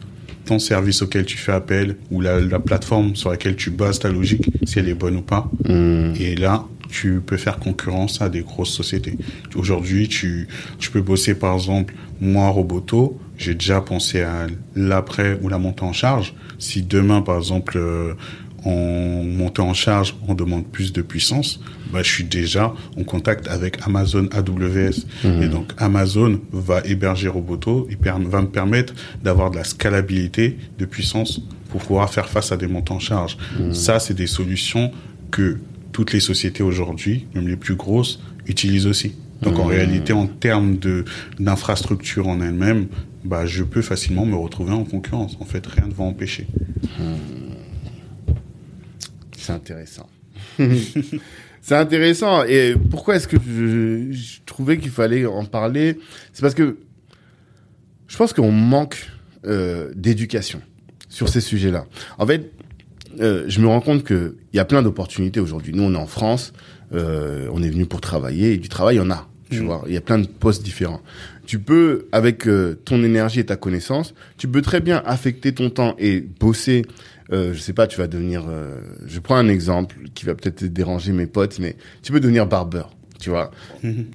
[0.45, 4.11] ton service auquel tu fais appel ou la, la plateforme sur laquelle tu bases ta
[4.11, 5.51] logique, si elle est bonne ou pas.
[5.69, 9.19] Et là, tu peux faire concurrence à des grosses sociétés.
[9.57, 10.47] Aujourd'hui, tu,
[10.79, 15.83] tu peux bosser par exemple, moi, Roboto, j'ai déjà pensé à l'après ou la montée
[15.83, 16.35] en charge.
[16.59, 18.15] Si demain, par exemple, euh,
[18.65, 21.61] en montée en charge, on demande plus de puissance,
[21.93, 25.07] bah, je suis déjà en contact avec Amazon AWS.
[25.43, 30.85] Et donc, Amazon va héberger Roboto et va me permettre d'avoir de la scalabilité de
[30.87, 33.37] puissance pour pouvoir faire face à des montées en charge.
[33.73, 34.93] Ça, c'est des solutions
[35.31, 35.59] que
[35.93, 39.15] toutes les sociétés aujourd'hui, même les plus grosses, utilisent aussi.
[39.43, 40.79] Donc, en réalité, en termes
[41.39, 42.87] d'infrastructure en elle-même,
[43.25, 45.37] bah, je peux facilement me retrouver en concurrence.
[45.41, 46.47] En fait, rien ne va empêcher.
[49.45, 50.09] C'est intéressant.
[51.61, 52.45] c'est intéressant.
[52.45, 55.99] Et pourquoi est-ce que je, je trouvais qu'il fallait en parler?
[56.33, 56.79] C'est parce que
[58.09, 59.11] je pense qu'on manque
[59.47, 60.63] euh, d'éducation
[61.09, 61.87] sur ces sujets-là.
[62.19, 62.53] En fait,
[63.21, 65.73] euh, je me rends compte qu'il y a plein d'opportunités aujourd'hui.
[65.75, 66.53] Nous, on est en France,
[66.95, 69.29] euh, on est venu pour travailler, et du travail, il y en a.
[69.51, 69.67] Tu Mm.
[69.67, 71.03] vois, il y a plein de postes différents.
[71.47, 72.49] Tu peux, avec
[72.87, 76.83] ton énergie et ta connaissance, tu peux très bien affecter ton temps et bosser.
[77.33, 78.45] Euh, je sais pas, tu vas devenir.
[78.49, 82.47] euh, je prends un exemple qui va peut-être déranger mes potes, mais tu peux devenir
[82.47, 82.95] barbeur.
[83.21, 83.51] Tu vois,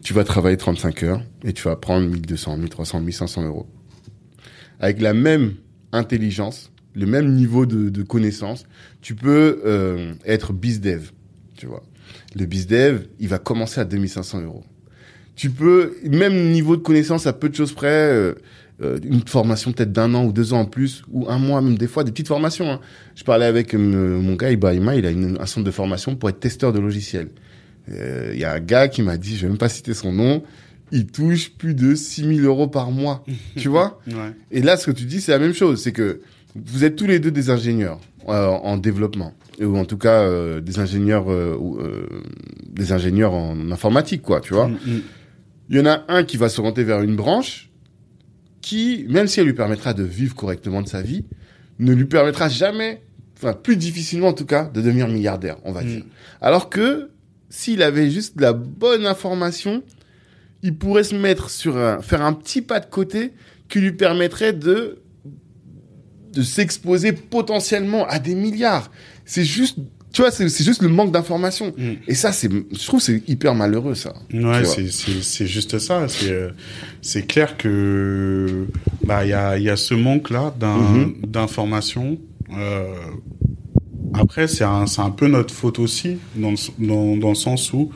[0.03, 3.68] tu vas travailler 35 heures et tu vas prendre 1200, 1300, 1500 euros.
[4.80, 5.55] Avec la même
[5.91, 8.66] intelligence, le même niveau de, de connaissance,
[9.01, 11.12] tu peux euh, être bizdev.
[11.57, 11.84] Tu vois,
[12.36, 14.64] le bizdev, il va commencer à 2500 euros.
[15.36, 18.36] Tu peux, même niveau de connaissance à peu de choses près,
[18.82, 21.77] euh, une formation peut-être d'un an ou deux ans en plus, ou un mois, même
[21.77, 22.71] des fois, des petites formations.
[22.71, 22.80] hein.
[23.15, 23.77] Je parlais avec euh,
[24.21, 27.30] mon gars, Ibrahima, il a une- un centre de formation pour être testeur de logiciels.
[27.91, 30.13] Euh, Il y a un gars qui m'a dit, je vais même pas citer son
[30.13, 30.43] nom,
[30.91, 33.23] il touche plus de 6000 euros par mois.
[33.57, 33.99] tu vois?
[34.07, 34.32] Ouais.
[34.51, 35.82] Et là, ce que tu dis, c'est la même chose.
[35.82, 36.21] C'est que
[36.55, 40.61] vous êtes tous les deux des ingénieurs euh, en développement, ou en tout cas euh,
[40.61, 42.07] des ingénieurs, euh, euh,
[42.69, 44.39] des ingénieurs en informatique, quoi.
[44.41, 44.67] Tu vois?
[44.67, 45.01] Mm, mm.
[45.69, 47.68] il y en a un qui va s'orienter vers une branche
[48.62, 51.26] qui, même si elle lui permettra de vivre correctement de sa vie,
[51.80, 53.01] ne lui permettra jamais,
[53.38, 55.88] enfin plus difficilement en tout cas, de devenir milliardaire, on va Mm.
[55.88, 56.03] dire.
[56.41, 57.10] Alors que
[57.49, 59.82] s'il avait juste de la bonne information,
[60.62, 63.34] il pourrait se mettre sur un, faire un petit pas de côté
[63.70, 64.99] qui lui permettrait de
[66.34, 68.91] de s'exposer potentiellement à des milliards.
[69.26, 69.80] C'est juste,
[70.12, 71.74] tu vois, c'est juste le manque d'information.
[71.78, 71.91] Mm.
[72.07, 74.14] Et ça, c'est, je trouve, c'est hyper malheureux ça.
[74.34, 76.07] Ouais, c'est juste ça.
[76.07, 76.49] C'est euh,
[77.01, 78.66] c'est clair que
[79.05, 81.14] bah il y a y a ce manque là Mhm.
[81.28, 82.18] d'information.
[82.57, 82.88] Euh,
[84.14, 87.91] après c'est un un peu notre faute aussi dans le, dans dans le sens où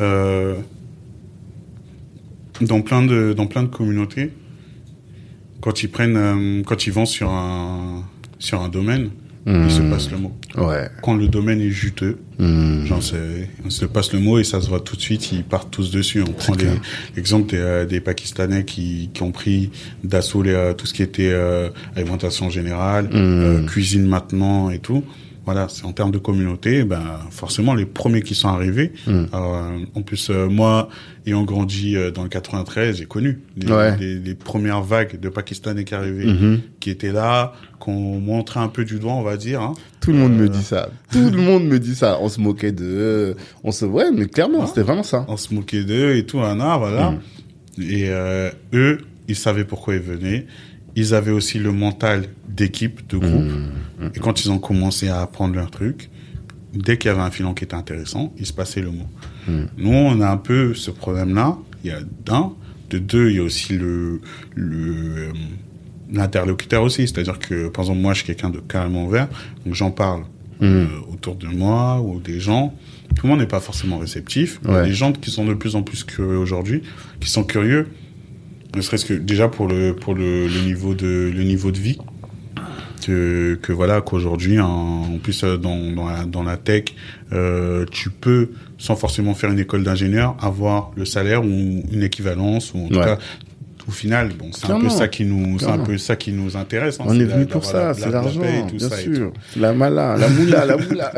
[0.00, 0.56] euh,
[2.62, 4.32] dans plein de dans plein de communautés
[5.60, 8.02] quand ils prennent euh, quand ils vont sur un
[8.38, 9.10] sur un domaine
[9.46, 9.90] ils se Mhm.
[9.90, 10.32] passent le mot.
[10.56, 10.88] Ouais.
[11.02, 12.18] Quand le domaine est juteux.
[12.38, 15.44] Genre, c'est- on se passe le mot et ça se voit tout de suite, ils
[15.44, 16.22] partent tous dessus.
[16.22, 16.54] On prend
[17.16, 19.70] l'exemple des, euh, des Pakistanais qui, qui ont pris
[20.04, 25.04] d'assaut euh, tout ce qui était euh, alimentation générale, euh, cuisine maintenant et tout.
[25.44, 28.92] Voilà, c'est en termes de communauté, ben forcément les premiers qui sont arrivés.
[29.08, 29.24] Mm.
[29.34, 30.88] Euh, en plus, euh, moi,
[31.26, 33.96] ayant grandi euh, dans le 93, j'ai connu les, Ouais.
[33.98, 36.60] les- les premières vagues de Pakistanais qui arrivaient, Mhm.
[36.78, 39.60] qui étaient là, qu'on montrait un peu du doigt, on va dire.
[39.62, 39.74] Hein.
[40.00, 40.90] Tout le monde me Euh, dit ça.
[41.10, 42.18] Tout le monde me dit ça.
[42.20, 43.34] On se moquait d'eux.
[43.64, 44.66] On se, ouais, mais clairement, Ouais.
[44.68, 45.24] c'était vraiment ça.
[45.28, 47.10] on se moquait d'eux et tout, un art, voilà.
[47.78, 47.82] Mm.
[47.82, 50.46] Et euh, eux, ils savaient pourquoi ils venaient.
[50.96, 53.50] Ils avaient aussi le mental d'équipe, de groupe.
[54.00, 54.06] Mm.
[54.14, 56.10] Et quand ils ont commencé à apprendre leur truc,
[56.74, 59.06] dès qu'il y avait un filon qui était intéressant, ils se passaient le mot.
[59.48, 59.62] Mm.
[59.78, 61.56] Nous, on a un peu ce problème-là.
[61.84, 62.52] Il y a d'un.
[62.90, 64.20] De deux, il y a aussi le,
[64.58, 65.32] euh,
[66.12, 67.08] l'interlocuteur aussi.
[67.08, 69.28] C'est-à-dire que, par exemple, moi, je suis quelqu'un de carrément ouvert.
[69.64, 70.24] Donc, j'en parle
[70.62, 72.74] euh, autour de moi ou des gens.
[73.16, 74.60] Tout le monde n'est pas forcément réceptif.
[74.64, 74.86] Il y a Ouais.
[74.88, 76.82] des gens qui sont de plus en plus curieux aujourd'hui,
[77.20, 77.88] qui sont curieux,
[78.76, 81.98] ne serait-ce que déjà pour le pour le, le niveau de le niveau de vie
[83.06, 86.84] que, que voilà qu'aujourd'hui en, en plus euh, dans dans la, dans la tech
[87.32, 92.72] euh, tu peux sans forcément faire une école d'ingénieur avoir le salaire ou une équivalence
[92.74, 93.18] ou en tout cas
[93.88, 96.56] au final, bon, c'est un peu ça qui nous, c'est un peu ça qui nous
[96.56, 97.00] intéresse.
[97.00, 98.96] hein, On est venu la- pour la- ça, c'est la- la l'argent, tout bien ça
[98.96, 99.32] sûr.
[99.56, 101.12] La mala, la moula, la moula.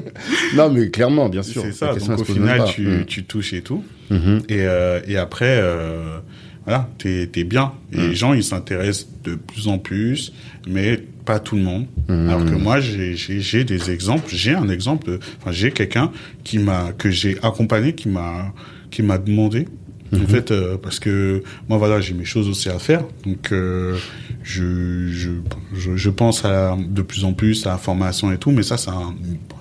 [0.56, 1.62] non, mais clairement, bien sûr.
[1.62, 2.06] C'est La ça.
[2.08, 3.04] Donc au final, tu, Mm.
[3.06, 3.84] tu touches et tout.
[4.10, 4.40] Mhm.
[4.48, 6.18] Et, euh, et après, euh,
[6.68, 7.72] voilà, t'es es bien.
[7.92, 8.08] Et Mm.
[8.10, 10.32] les gens, ils s'intéressent de plus en plus,
[10.68, 11.86] mais pas tout le monde.
[12.08, 12.28] Mm.
[12.28, 14.26] Alors que moi, j'ai- des exemples.
[14.28, 15.18] J'ai un exemple.
[15.40, 16.12] Enfin, j'ai quelqu'un
[16.44, 18.52] qui m'a que j'ai accompagné, qui m'a
[18.90, 19.66] qui m'a demandé.
[20.12, 20.22] Mm-hmm.
[20.22, 23.04] En fait, euh, parce que moi, voilà, j'ai mes choses aussi à faire.
[23.26, 23.96] Donc, euh,
[24.42, 25.30] je, je,
[25.74, 28.50] je, je pense à, de plus en plus à la formation et tout.
[28.50, 29.14] Mais ça, c'est un,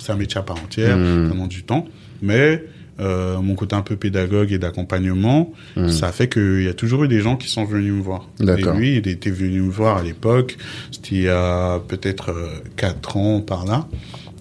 [0.09, 0.97] un métier à part entière.
[0.97, 1.27] Mm.
[1.27, 1.85] Ça demande du temps.
[2.21, 2.63] Mais
[2.99, 5.89] euh, mon côté un peu pédagogue et d'accompagnement, Mm.
[5.89, 8.27] ça fait qu'il y a toujours eu des gens qui sont venus me voir.
[8.39, 8.75] D'accord.
[8.75, 10.57] Et lui, il était venu me voir à l'époque.
[10.91, 13.87] C'était il y a peut-être euh, quatre ans par là.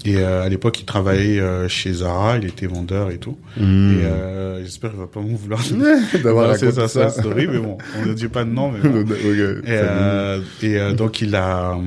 [0.04, 3.36] Et euh, à l'époque, il travaillait euh, chez Zara, il était vendeur et tout.
[3.56, 3.62] Mm.
[3.62, 5.60] Et euh, j'espère qu'il va pas m'en vouloir.
[6.22, 6.86] D'avoir raconté ça.
[6.88, 8.70] sa story, mais bon, on ne dit pas de nom.
[8.70, 9.00] Mais bon.
[9.00, 11.78] Ok, Et, ça euh, et euh, donc il a, euh,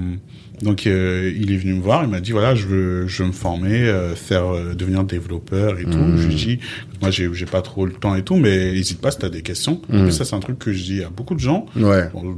[0.61, 3.29] donc euh, il est venu me voir, il m'a dit voilà je veux, je veux
[3.29, 5.97] me former, euh, faire euh, devenir développeur et tout.
[5.97, 6.17] Mhm.
[6.17, 6.59] Je lui dis
[7.01, 9.41] moi j'ai j'ai pas trop le temps et tout, mais n'hésite pas si t'as des
[9.41, 9.81] questions.
[9.89, 10.07] Mhm.
[10.07, 11.65] Et ça c'est un truc que je dis à beaucoup de gens.
[11.75, 12.09] Ouais.
[12.13, 12.37] Bon,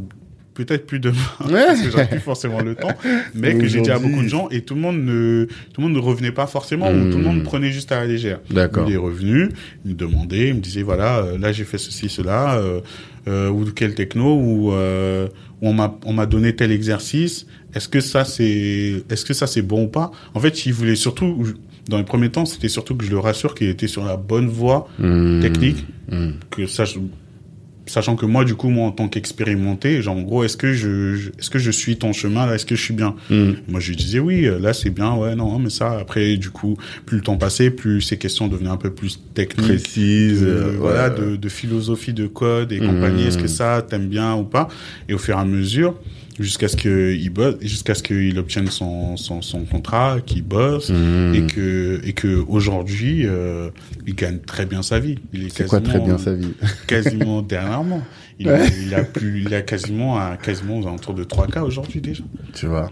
[0.53, 2.91] Peut-être plus demain, parce que j'ai plus forcément le temps,
[3.33, 5.87] mais que j'ai dit à beaucoup de gens et tout le monde ne, tout le
[5.87, 7.43] monde ne revenait pas forcément, ou tout le monde Mhm.
[7.43, 8.39] prenait juste à la légère.
[8.49, 8.85] D'accord.
[8.87, 9.47] Il est revenu,
[9.85, 12.81] il me demandait, il me disait voilà, euh, là j'ai fait ceci, cela, euh,
[13.29, 15.27] euh, ou quel techno, ou euh,
[15.61, 17.47] on m'a on m'a donné tel exercice.
[17.73, 20.11] Est-ce que ça c'est est-ce que ça c'est bon ou pas?
[20.33, 21.45] En fait, il voulait surtout
[21.87, 24.47] dans les premiers temps, c'était surtout que je le rassure qu'il était sur la bonne
[24.49, 25.39] voie Mm.
[25.41, 26.31] technique, Mm.
[26.49, 26.83] que ça
[27.87, 31.15] sachant que moi du coup moi en tant qu'expérimenté genre en gros est-ce que je,
[31.15, 32.55] je- est-ce que je suis ton chemin là?
[32.55, 33.15] Est-ce que je suis bien?
[33.29, 33.51] Mm.
[33.67, 36.49] moi, je lui disais oui, euh, là c'est bien, ouais, non, mais ça, après, du
[36.51, 39.67] coup, plus le temps passait, plus ces questions devenaient un peu plus techniques.
[39.67, 40.41] Précise.
[40.41, 43.23] de- euh, voilà, de, de philosophie de code et compagnie.
[43.23, 44.67] Est-ce que ça, t'aimes bien ou pas?
[45.09, 45.95] Et au fur et à mesure,
[46.41, 51.35] jusqu'à ce qu'il bosse, jusqu'à ce qu'il obtienne son, son, son contrat, qu'il bosse, Mm.
[51.35, 53.69] et que et que aujourd'hui, euh,
[54.07, 55.19] il gagne très bien sa vie.
[55.33, 56.53] Il est, C'est quoi très quasiment- bien sa vie
[56.87, 58.01] Quasiment dernièrement.
[58.39, 58.65] Il, Ouais.
[58.81, 62.23] il a plus, il a quasiment, à, quasiment aux alentours de 3K aujourd'hui déjà.
[62.53, 62.91] Tu vois.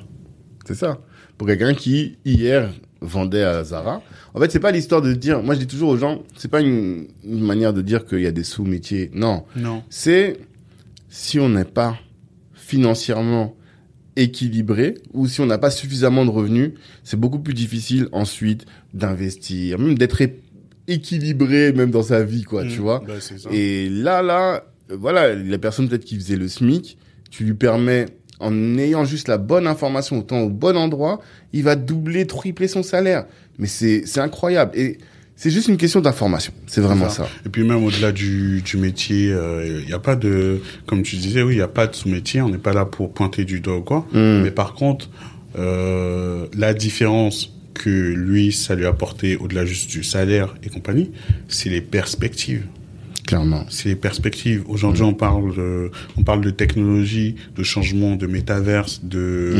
[0.65, 0.99] C'est ça.
[1.37, 2.69] Pour quelqu'un qui, hier,
[3.01, 4.01] vendait à Zara.
[4.33, 6.59] En fait, c'est pas l'histoire de dire, moi je dis toujours aux gens, c'est pas
[6.61, 9.09] une, une manière de dire qu'il y a des sous-métiers.
[9.13, 9.45] Non.
[9.55, 9.81] Non.
[9.89, 10.37] C'est,
[11.09, 11.97] si on n'est pas
[12.69, 13.55] financièrement
[14.15, 16.71] équilibré ou si on n'a pas suffisamment de revenus,
[17.03, 20.21] c'est beaucoup plus difficile ensuite d'investir, même d'être
[20.87, 22.81] équilibré même dans sa vie, quoi, tu Mm.
[22.81, 23.03] vois.
[23.07, 23.13] Bah.
[23.51, 26.97] Et là, là, euh, voilà, la personne peut-être qui faisait le SMIC,
[27.31, 28.05] tu lui permets,
[28.39, 31.21] en ayant juste la bonne information au temps, au bon endroit,
[31.53, 33.25] il va doubler, tripler son salaire.
[33.57, 34.71] Mais c'est, c'est incroyable.
[34.77, 34.97] Et
[35.41, 36.51] c'est juste une question d'information.
[36.67, 37.23] C'est vraiment ça.
[37.23, 37.29] ça.
[37.45, 39.33] Et puis même au-delà du, du métier,
[39.65, 42.41] il n'y a pas de, comme tu disais, oui, il n'y a pas de sous-métier,
[42.41, 44.05] on n'est pas là pour pointer du doigt ou quoi.
[44.11, 44.41] Mm.
[44.43, 45.09] Mais par contre,
[45.57, 51.11] euh, la différence que lui, ça lui a apporté au-delà juste du salaire et compagnie,
[51.47, 52.65] c'est les perspectives.
[53.29, 53.63] Clairement.
[53.69, 54.63] C'est perspectives.
[54.67, 59.53] Aujourd'hui, on parle de, on parle de technologie, de changement, de métaverse, de,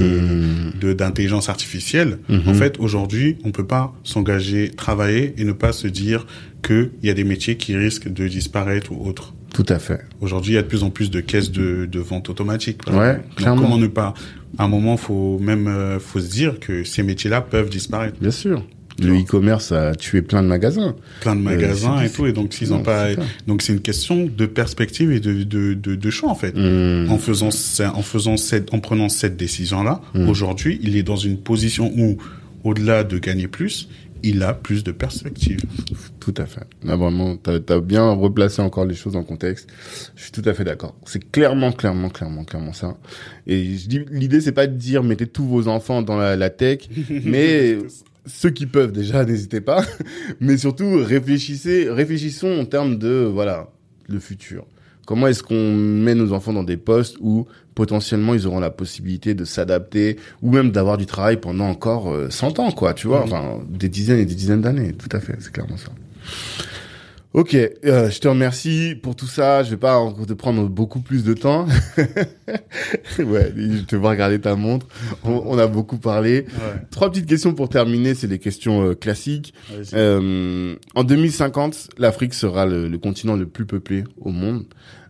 [0.73, 0.79] Mm.
[0.79, 2.17] de d'intelligence artificielle.
[2.47, 6.25] En fait, aujourd'hui, on peut pas s'engager, travailler et ne pas se dire
[6.63, 9.35] que il y a des métiers qui risquent de disparaître ou autres.
[9.53, 10.01] Tout à fait.
[10.19, 12.81] Aujourd'hui, il y a de plus en plus de caisses de, de vente automatique.
[12.91, 13.13] Ouais.
[13.17, 13.61] Donc, clairement.
[13.61, 14.15] comment ne pas?
[14.57, 18.17] À un moment, faut même euh, faut se dire que ces métiers-là peuvent disparaître.
[18.19, 18.63] Bien sûr.
[19.01, 20.95] Le e-commerce a tué plein de magasins.
[21.21, 23.09] Plein de magasins c'est- et tout, et donc s'ils Non, ont pas,
[23.47, 26.53] donc c'est une question de perspective et de de de, de choix en fait.
[26.55, 27.09] Mm.
[27.11, 27.49] En faisant
[27.93, 30.27] en faisant cette en prenant cette décision là, Mm.
[30.29, 32.17] aujourd'hui, il est dans une position où
[32.63, 33.87] au-delà de gagner plus,
[34.21, 35.61] il a plus de perspectives.
[36.19, 36.67] Tout à fait.
[36.83, 39.69] Là, vraiment, t'as as bien replacé encore les choses en contexte.
[40.17, 40.93] Je suis tout à fait d'accord.
[41.05, 42.97] C'est clairement, clairement, clairement, clairement ça.
[43.47, 46.49] Et je dis, l'idée, c'est pas de dire mettez tous vos enfants dans la, la
[46.49, 46.89] tech,
[47.23, 47.77] mais
[48.29, 49.83] ceux qui peuvent déjà, n'hésitez pas.
[50.39, 53.69] Mais surtout, réfléchissez, réfléchissons en termes de, voilà,
[54.07, 54.65] le futur.
[55.05, 59.33] Comment est-ce qu'on met nos enfants dans des postes où potentiellement ils auront la possibilité
[59.33, 63.23] de s'adapter ou même d'avoir du travail pendant encore euh, 100 ans, quoi, tu vois,
[63.23, 64.93] enfin des dizaines et des dizaines d'années.
[64.93, 65.91] Tout à fait, c'est clairement ça.
[67.31, 69.61] Ok, euh, je te remercie pour tout ça.
[69.61, 71.67] Je vais pas te prendre beaucoup plus de temps.
[73.19, 74.87] ouais, je te vois regarder ta montre.
[75.23, 76.47] On, on a beaucoup parlé.
[76.47, 76.81] Ouais.
[76.89, 78.15] Trois petites questions pour terminer.
[78.15, 79.53] C'est les questions euh, classiques.
[79.93, 84.65] Euh, en 2050, l'Afrique sera le, le continent le plus peuplé au monde.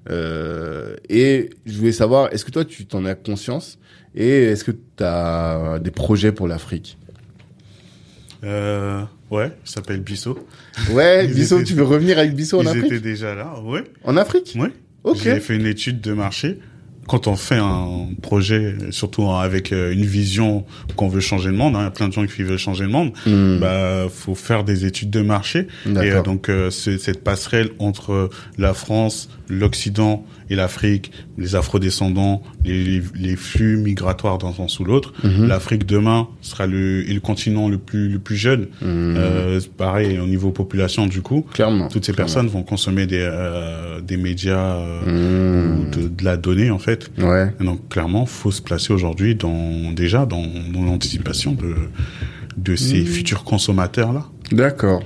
[0.09, 3.80] Euh, et je voulais savoir, est-ce que toi, tu t'en as conscience?
[4.13, 6.97] Et est-ce que tu as des projets pour l'Afrique?
[8.43, 10.38] Euh, ouais, il s'appelle Bissot.
[10.91, 13.59] Ouais, Ils Bissot, étaient- tu veux revenir avec Bissot en Ils Afrique étaient déjà là,
[13.63, 13.84] ouais.
[14.03, 14.71] En Afrique Ouais.
[15.03, 15.17] Ok.
[15.23, 16.59] J'ai fait une étude de marché.
[17.10, 20.64] Quand on fait un projet, surtout avec euh, une vision
[20.95, 22.84] qu'on veut changer le monde, hein, il y a plein de gens qui veulent changer
[22.84, 23.57] le monde, Hmm.
[23.60, 25.68] bah faut faire des études de marché.
[25.88, 32.84] Et euh, donc euh, cette passerelle entre la France, l'Occident et l'Afrique, les afrodescendants, les,
[32.84, 35.14] les, les flux migratoires d'un sens ou l'autre.
[35.24, 35.47] Mhm.
[35.47, 38.64] L'Afrique demain sera le, le continent le plus le plus jeune.
[38.82, 39.16] Hmm.
[39.18, 41.45] Euh, pareil au niveau population du coup.
[41.53, 41.88] Clairement.
[41.88, 42.32] Toutes ces Clairement.
[42.34, 45.80] personnes vont consommer des euh, des médias euh, Hmm.
[45.80, 46.99] ou de, de la donnée en fait.
[47.18, 47.54] Ouais.
[47.60, 50.43] Et donc clairement, faut se placer aujourd'hui dans déjà dans,
[50.74, 51.76] dans l'anticipation de
[52.58, 53.06] de ces Mmh.
[53.06, 54.26] futurs consommateurs là.
[54.52, 55.02] D'accord.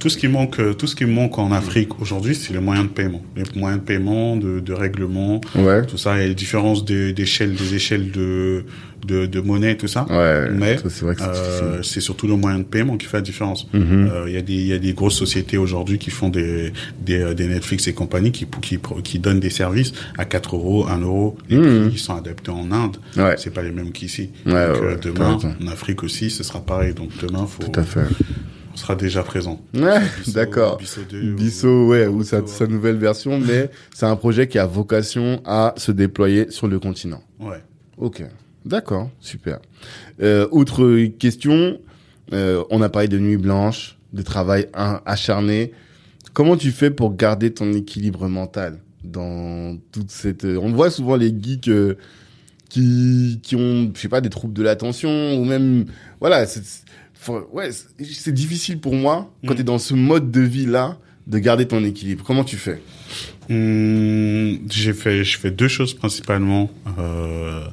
[0.00, 2.86] Tout ce qui manque, euh, tout ce qui manque en Afrique aujourd'hui, c'est les moyens
[2.88, 5.86] de paiement, les moyens de paiement, de, de règlement, Ouais.
[5.86, 8.64] tout ça, et les différences d'échelle, des échelles de,
[9.06, 10.06] de de monnaie, tout ça.
[10.10, 10.50] Ouais.
[10.50, 13.16] Mais ça, c'est vrai que c'est Euh, c'est surtout le moyen de paiement qui fait
[13.18, 13.66] la différence.
[13.72, 14.10] Mhm.
[14.12, 16.72] Euh, Il y a des il y a des grosses sociétés aujourd'hui qui font des,
[17.00, 20.86] des euh, des Netflix et compagnie qui qui qui donnent des services à 4 euros,
[20.88, 21.36] 1 euro.
[21.48, 21.88] Les Mhm.
[21.90, 22.96] prix sont adaptés en Inde.
[23.16, 23.34] Ouais.
[23.38, 24.30] C'est pas les mêmes qu'ici.
[24.44, 26.92] Ouais, Donc, demain en Afrique aussi, ce sera pareil.
[26.94, 28.04] Donc demain, faut Tout à fait.
[28.74, 29.60] on sera déjà présent.
[29.74, 30.76] Ouais, d'accord.
[30.78, 34.66] Bisso 2 Bisso, ouais, ou sa, sa nouvelle version, mais c'est un projet qui a
[34.66, 37.22] vocation à se déployer sur le continent.
[37.40, 37.62] Ouais.
[37.98, 38.22] Ok,
[38.66, 39.58] d'accord, super.
[40.20, 41.78] Euh, autre question,
[42.32, 45.72] euh, on a parlé de nuit blanche, de travail acharné.
[46.34, 50.44] Comment tu fais pour garder ton équilibre mental dans toute cette...
[50.44, 51.94] euh, On voit souvent les geeks euh,
[52.68, 55.86] qui, qui ont, je sais pas, des troubles de l'attention ou même...
[56.20, 56.62] Voilà, c'est
[57.52, 59.56] ouais, c'est- difficile pour moi, quand Mm.
[59.56, 62.22] tu es dans ce mode de vie-là, de garder ton équilibre.
[62.24, 62.80] Comment tu fais?
[63.50, 66.70] Hum, j'ai fait, je fais deux choses principalement.
[66.98, 67.64] Euh,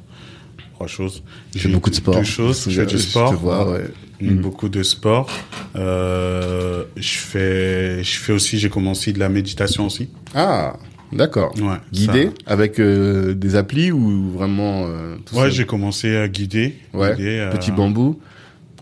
[0.74, 1.24] trois choses.
[1.55, 2.15] Fais beaucoup de sport.
[2.15, 2.65] Deux choses.
[2.69, 3.32] Je fais du Je sport.
[3.32, 3.86] te vois, ouais.
[4.21, 4.36] Mm.
[4.41, 5.30] Beaucoup de sport.
[5.76, 10.09] Euh, je fais, je fais aussi, j'ai commencé de la méditation aussi.
[10.36, 10.78] Ah,
[11.11, 11.53] d'accord.
[11.59, 11.78] Ouais.
[11.91, 16.76] Guidé ça- avec euh, des applis ou vraiment euh, tout Ouais, j'ai commencé à guider.
[16.93, 18.19] Ouais, guider, euh, Petit bambou.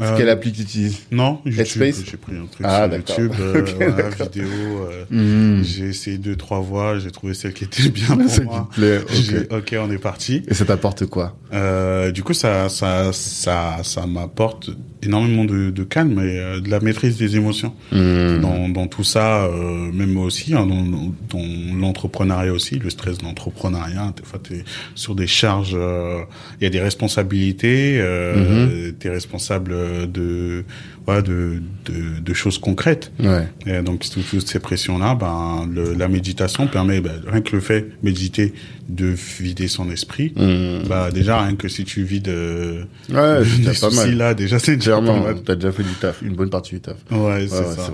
[0.01, 1.93] Euh, Quelle appli tu utilises Non, YouTube.
[2.05, 3.19] J'ai pris un truc Ah, sur d'accord.
[3.19, 4.47] YouTube, euh, Ok, voilà, vidéo.
[4.89, 5.63] euh, Mhm.
[5.63, 6.97] J'ai essayé deux, trois voix.
[6.99, 8.69] J'ai trouvé celle qui était bien pour qui moi.
[8.73, 9.01] plaît.
[9.09, 10.43] J'ai- ok, on est parti.
[10.47, 14.69] Et ça t'apporte quoi Euh, du coup, ça, ça, ça, ça m'apporte
[15.03, 17.73] énormément de, de calme et euh, de la maîtrise des émotions.
[17.91, 18.39] Mhm.
[18.41, 20.83] Dans, dans tout ça, euh, même moi aussi, hein, dans,
[21.29, 24.63] dans- l'entrepreneuriat aussi, le stress de l'entrepreneuriat, des fois, t'es
[24.95, 26.21] sur des charges, euh,
[26.59, 29.73] il y a des responsabilités, euh, t'es responsable
[30.11, 30.63] de,
[31.05, 33.11] voilà, de, de, de choses concrètes.
[33.19, 33.47] Ouais.
[33.65, 37.61] Et donc tout- toutes ces pressions-là, ben le, la méditation permet, ben, rien que le
[37.61, 38.53] fait méditer,
[38.89, 39.07] de
[39.39, 40.33] vider son esprit.
[40.35, 40.87] Mhm.
[40.87, 44.15] Bah déjà rien que si tu vides euh, Ouais, des pas mal.
[44.17, 45.41] là, déjà c'est déjà pas mal.
[45.43, 46.97] t'as déjà fait du taf, une bonne partie du taf.
[47.09, 47.91] Ouais, Ouais, c'est ouais, ça.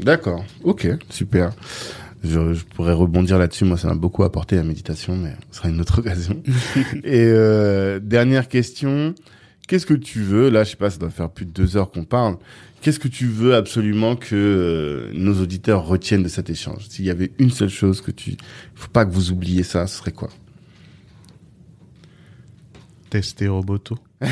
[0.00, 0.44] D'accord.
[0.64, 1.52] Ok, super.
[2.22, 3.64] Je, je pourrais rebondir là-dessus.
[3.64, 6.42] Moi, ça m'a beaucoup apporté la méditation, mais ce sera une autre occasion.
[7.04, 9.14] Et euh, dernière question.
[9.70, 11.92] Qu'est-ce que tu veux Là, je sais pas, ça doit faire plus de deux heures
[11.92, 12.38] qu'on parle.
[12.80, 16.88] Qu'est-ce que tu veux absolument que euh, nos auditeurs retiennent de cet échange?
[16.88, 18.36] S'il y avait une seule chose que tu,
[18.74, 20.28] faut pas que vous oubliez ça, ce serait quoi?
[23.10, 23.96] Tester Roboto.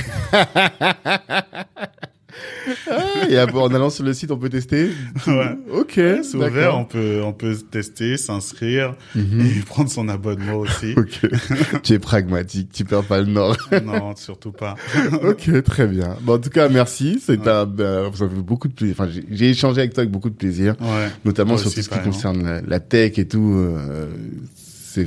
[2.90, 4.90] ah, Et en allant sur le site, on peut tester.
[5.26, 5.56] Ouais.
[5.72, 9.40] Ok, C'est ouvert, on peut on peut tester, s'inscrire Mhm.
[9.40, 10.94] et prendre son abonnement aussi.
[10.96, 11.20] Ok,
[11.82, 13.56] tu es pragmatique, tu perds pas le nord.
[13.84, 14.74] non, surtout pas.
[15.22, 16.16] ok, très bien.
[16.22, 17.20] Bon, en tout cas, merci.
[17.24, 18.96] C'est un, ben, ça fait beaucoup de plaisir.
[18.98, 21.08] Enfin, j'ai- échangé avec toi avec beaucoup de plaisir, Ouais.
[21.24, 22.14] notamment Moi sur aussi, tout ce qui pareillement.
[22.14, 23.54] concerne la, la tech et tout.
[23.56, 24.06] euh,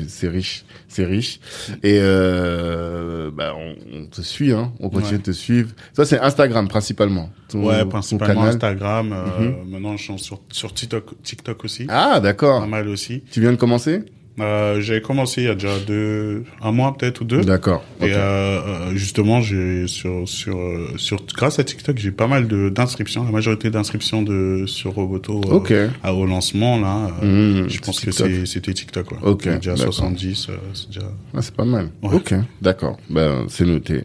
[0.07, 1.39] c'est riche, c'est riche.
[1.83, 4.71] Et euh, bah, on, on te suit, hein.
[4.79, 5.17] On continue Ouais.
[5.19, 5.69] de te suivre.
[5.93, 7.29] Ça, c'est Instagram principalement.
[7.49, 8.43] Ton, Ouais, principalement.
[8.43, 9.13] Instagram.
[9.13, 11.85] euh, Maintenant, je suis sur sur TikTok, TikTok aussi.
[11.89, 12.67] Ah, Pas d'accord.
[12.67, 13.23] mal aussi.
[13.31, 14.03] Tu viens de commencer?
[14.41, 17.41] Euh, j'ai commencé il y a déjà deux, un mois peut-être ou deux.
[17.41, 17.83] D'accord.
[18.01, 22.47] Et euh, euh, justement, j'ai sur sur euh, sur grâce à TikTok, j'ai pas mal
[22.47, 23.23] de d'inscriptions.
[23.23, 25.73] La majorité d'inscriptions de sur Roboto euh, Ok.
[26.03, 27.11] à, au lancement là.
[27.23, 28.27] euh, Mmh, je pense que TikTok.
[28.31, 29.05] c'est c'était TikTok.
[29.05, 29.17] Quoi.
[29.23, 29.93] Ok, Déjà d'accord.
[29.93, 31.07] 70, euh, c'est déjà.
[31.35, 31.89] Ah, c'est pas mal.
[32.01, 32.15] Ouais.
[32.15, 32.97] Ok, d'accord.
[33.09, 34.03] Ben, c'est noté.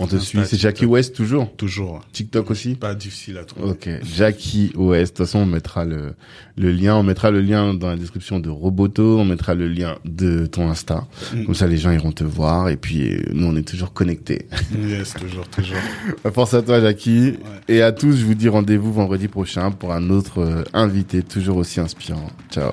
[0.00, 0.38] On te Insta, suit.
[0.44, 0.84] C'est Jackie.
[0.86, 1.50] West toujours?
[1.56, 2.74] Toujours TikTok aussi?
[2.74, 3.70] pas difficile à trouver.
[3.70, 5.14] Ok, Jackie West.
[5.14, 6.14] De toute façon, on mettra le,
[6.56, 6.96] le lien.
[6.96, 9.18] On mettra le lien dans la description de Roboto.
[9.18, 11.06] On mettra le lien de ton Insta.
[11.34, 11.44] Mm.
[11.44, 12.68] Comme ça, les gens iront te voir.
[12.68, 14.46] Et puis, euh, nous, on est toujours connectés.
[14.78, 15.78] Yes, toujours, toujours.
[16.32, 17.30] Force à toi, Jackie.
[17.30, 17.76] Ouais.
[17.76, 21.56] Et à tous, je vous dis rendez-vous vendredi prochain pour un autre euh, invité toujours
[21.56, 22.30] aussi inspirant.
[22.50, 22.72] Ciao.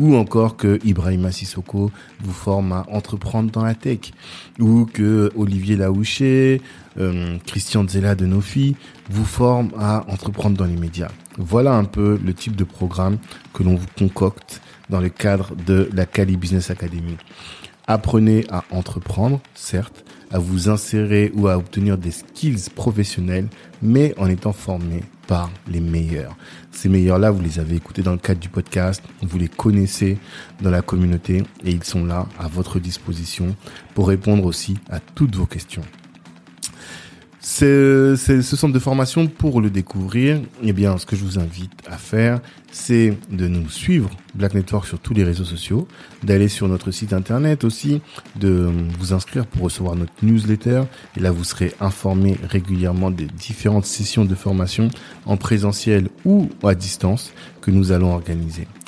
[0.00, 1.90] ou encore que Ibrahima Sissoko
[2.20, 4.12] vous forme à entreprendre dans la tech,
[4.58, 6.62] ou que Olivier Laouché,
[6.98, 8.76] euh, Christian Zella de Nofi
[9.10, 11.10] vous forme à entreprendre dans les médias.
[11.38, 13.18] Voilà un peu le type de programme
[13.52, 17.16] que l'on vous concocte dans le cadre de la Cali Business Academy.
[17.86, 23.48] Apprenez à entreprendre, certes, à vous insérer ou à obtenir des skills professionnels,
[23.82, 25.02] mais en étant formé
[25.68, 26.36] les meilleurs.
[26.72, 30.18] Ces meilleurs-là, vous les avez écoutés dans le cadre du podcast, vous les connaissez
[30.60, 33.54] dans la communauté et ils sont là à votre disposition
[33.94, 35.82] pour répondre aussi à toutes vos questions.
[37.52, 40.40] C'est ce centre de formation pour le découvrir.
[40.62, 42.40] Eh bien, ce que je vous invite à faire,
[42.70, 45.88] c'est de nous suivre Black Network sur tous les réseaux sociaux,
[46.22, 48.00] d'aller sur notre site internet aussi,
[48.36, 50.84] de vous inscrire pour recevoir notre newsletter.
[51.16, 54.88] Et là, vous serez informé régulièrement des différentes sessions de formation
[55.26, 58.68] en présentiel ou à distance que nous allons organiser.